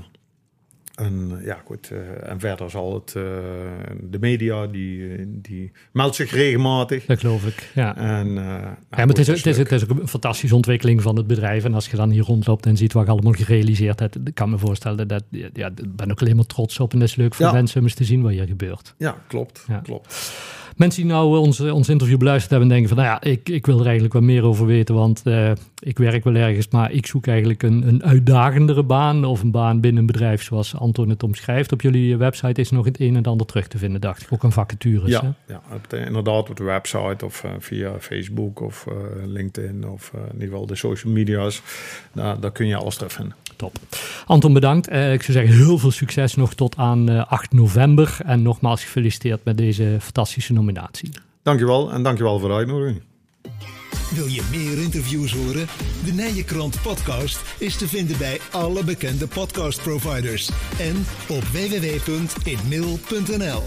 en 0.94 1.40
ja, 1.44 1.62
goed. 1.64 1.90
Uh, 1.92 2.30
en 2.30 2.40
verder 2.40 2.70
zal 2.70 2.94
het 2.94 3.14
uh, 3.16 3.22
de 4.00 4.18
media 4.20 4.66
die, 4.66 5.16
die 5.40 5.72
meldt 5.92 6.14
zich 6.14 6.30
regelmatig. 6.30 7.06
Dat 7.06 7.18
geloof 7.18 7.46
ik. 7.46 7.70
Ja. 7.74 7.96
En, 7.96 8.32
nou, 8.32 8.46
ja, 8.46 8.76
maar 8.90 9.06
het 9.06 9.18
is, 9.18 9.26
het, 9.26 9.46
is, 9.46 9.58
het 9.58 9.72
is 9.72 9.88
ook 9.90 9.98
een 9.98 10.08
fantastische 10.08 10.54
ontwikkeling 10.54 11.02
van 11.02 11.16
het 11.16 11.26
bedrijf. 11.26 11.64
En 11.64 11.74
als 11.74 11.88
je 11.88 11.96
dan 11.96 12.10
hier 12.10 12.24
rondloopt 12.24 12.66
en 12.66 12.76
ziet 12.76 12.92
wat 12.92 13.04
je 13.04 13.10
allemaal 13.10 13.32
gerealiseerd 13.32 14.00
hebt, 14.00 14.18
kan 14.34 14.50
me 14.50 14.58
voorstellen 14.58 15.08
dat 15.08 15.24
ja, 15.30 15.66
ik 15.66 15.96
ben 15.96 16.10
ook 16.10 16.20
alleen 16.20 16.36
maar 16.36 16.46
trots 16.46 16.80
op. 16.80 16.92
En 16.92 16.98
dat 16.98 17.08
is 17.08 17.16
leuk 17.16 17.34
voor 17.34 17.46
ja. 17.46 17.52
mensen 17.52 17.78
om 17.78 17.84
eens 17.84 17.94
te 17.94 18.04
zien 18.04 18.22
wat 18.22 18.32
hier 18.32 18.46
gebeurt. 18.46 18.94
Ja, 18.98 19.16
klopt. 19.26 19.64
Ja. 19.68 19.78
klopt. 19.78 20.32
Mensen 20.76 21.02
die 21.02 21.10
nou 21.12 21.38
ons, 21.38 21.60
ons 21.60 21.88
interview 21.88 22.18
beluisterd 22.18 22.50
hebben 22.50 22.68
en 22.68 22.74
denken 22.74 22.94
van... 22.94 23.04
nou 23.04 23.18
ja, 23.20 23.30
ik, 23.30 23.48
ik 23.48 23.66
wil 23.66 23.78
er 23.78 23.84
eigenlijk 23.84 24.14
wat 24.14 24.22
meer 24.22 24.44
over 24.44 24.66
weten... 24.66 24.94
want 24.94 25.22
uh, 25.24 25.50
ik 25.78 25.98
werk 25.98 26.24
wel 26.24 26.34
ergens, 26.34 26.68
maar 26.68 26.92
ik 26.92 27.06
zoek 27.06 27.26
eigenlijk 27.26 27.62
een, 27.62 27.88
een 27.88 28.04
uitdagendere 28.04 28.82
baan... 28.82 29.24
of 29.24 29.42
een 29.42 29.50
baan 29.50 29.80
binnen 29.80 30.00
een 30.00 30.06
bedrijf 30.06 30.42
zoals 30.42 30.76
Anton 30.76 31.08
het 31.08 31.22
omschrijft. 31.22 31.72
Op 31.72 31.80
jullie 31.80 32.16
website 32.16 32.60
is 32.60 32.70
nog 32.70 32.84
het 32.84 33.00
een 33.00 33.16
en 33.16 33.24
ander 33.24 33.46
terug 33.46 33.68
te 33.68 33.78
vinden, 33.78 34.00
dacht 34.00 34.22
ik. 34.22 34.32
Ook 34.32 34.42
een 34.42 34.52
vacatures, 34.52 35.10
Ja, 35.10 35.20
hè? 35.22 35.52
ja 35.52 35.62
op 35.74 35.90
de, 35.90 35.98
inderdaad 35.98 36.50
op 36.50 36.56
de 36.56 36.64
website 36.64 37.24
of 37.24 37.44
uh, 37.44 37.50
via 37.58 37.92
Facebook 38.00 38.60
of 38.60 38.86
uh, 38.88 38.94
LinkedIn... 39.26 39.88
of 39.88 40.12
in 40.14 40.32
ieder 40.32 40.48
geval 40.48 40.66
de 40.66 40.76
social 40.76 41.12
media's. 41.12 41.62
Nou, 42.12 42.40
daar 42.40 42.52
kun 42.52 42.66
je 42.66 42.76
alles 42.76 42.96
terugvinden. 42.96 43.34
Top. 43.56 43.78
Anton, 44.26 44.52
bedankt. 44.52 44.86
Ik 44.86 45.22
zou 45.22 45.32
zeggen, 45.32 45.56
heel 45.56 45.78
veel 45.78 45.90
succes 45.90 46.34
nog 46.34 46.54
tot 46.54 46.76
aan 46.76 47.10
uh, 47.10 47.24
8 47.26 47.52
november. 47.52 48.18
En 48.24 48.42
nogmaals 48.42 48.84
gefeliciteerd 48.84 49.44
met 49.44 49.58
deze 49.58 49.96
fantastische 50.00 50.52
nominatie. 50.54 51.10
Dankjewel 51.42 51.92
en 51.92 52.02
dankjewel 52.02 52.38
voor 52.38 52.48
de 52.48 52.54
uitnodiging. 52.54 53.02
Wil 54.14 54.26
je 54.26 54.42
meer 54.50 54.78
interviews 54.78 55.32
horen? 55.32 55.66
De 56.04 56.12
Nijenkrant 56.12 56.82
podcast 56.82 57.40
is 57.58 57.76
te 57.76 57.88
vinden 57.88 58.18
bij 58.18 58.40
alle 58.50 58.84
bekende 58.84 59.26
podcastproviders 59.26 60.50
en 60.78 60.96
op 61.28 61.42
www.inmail.nl. 61.42 63.62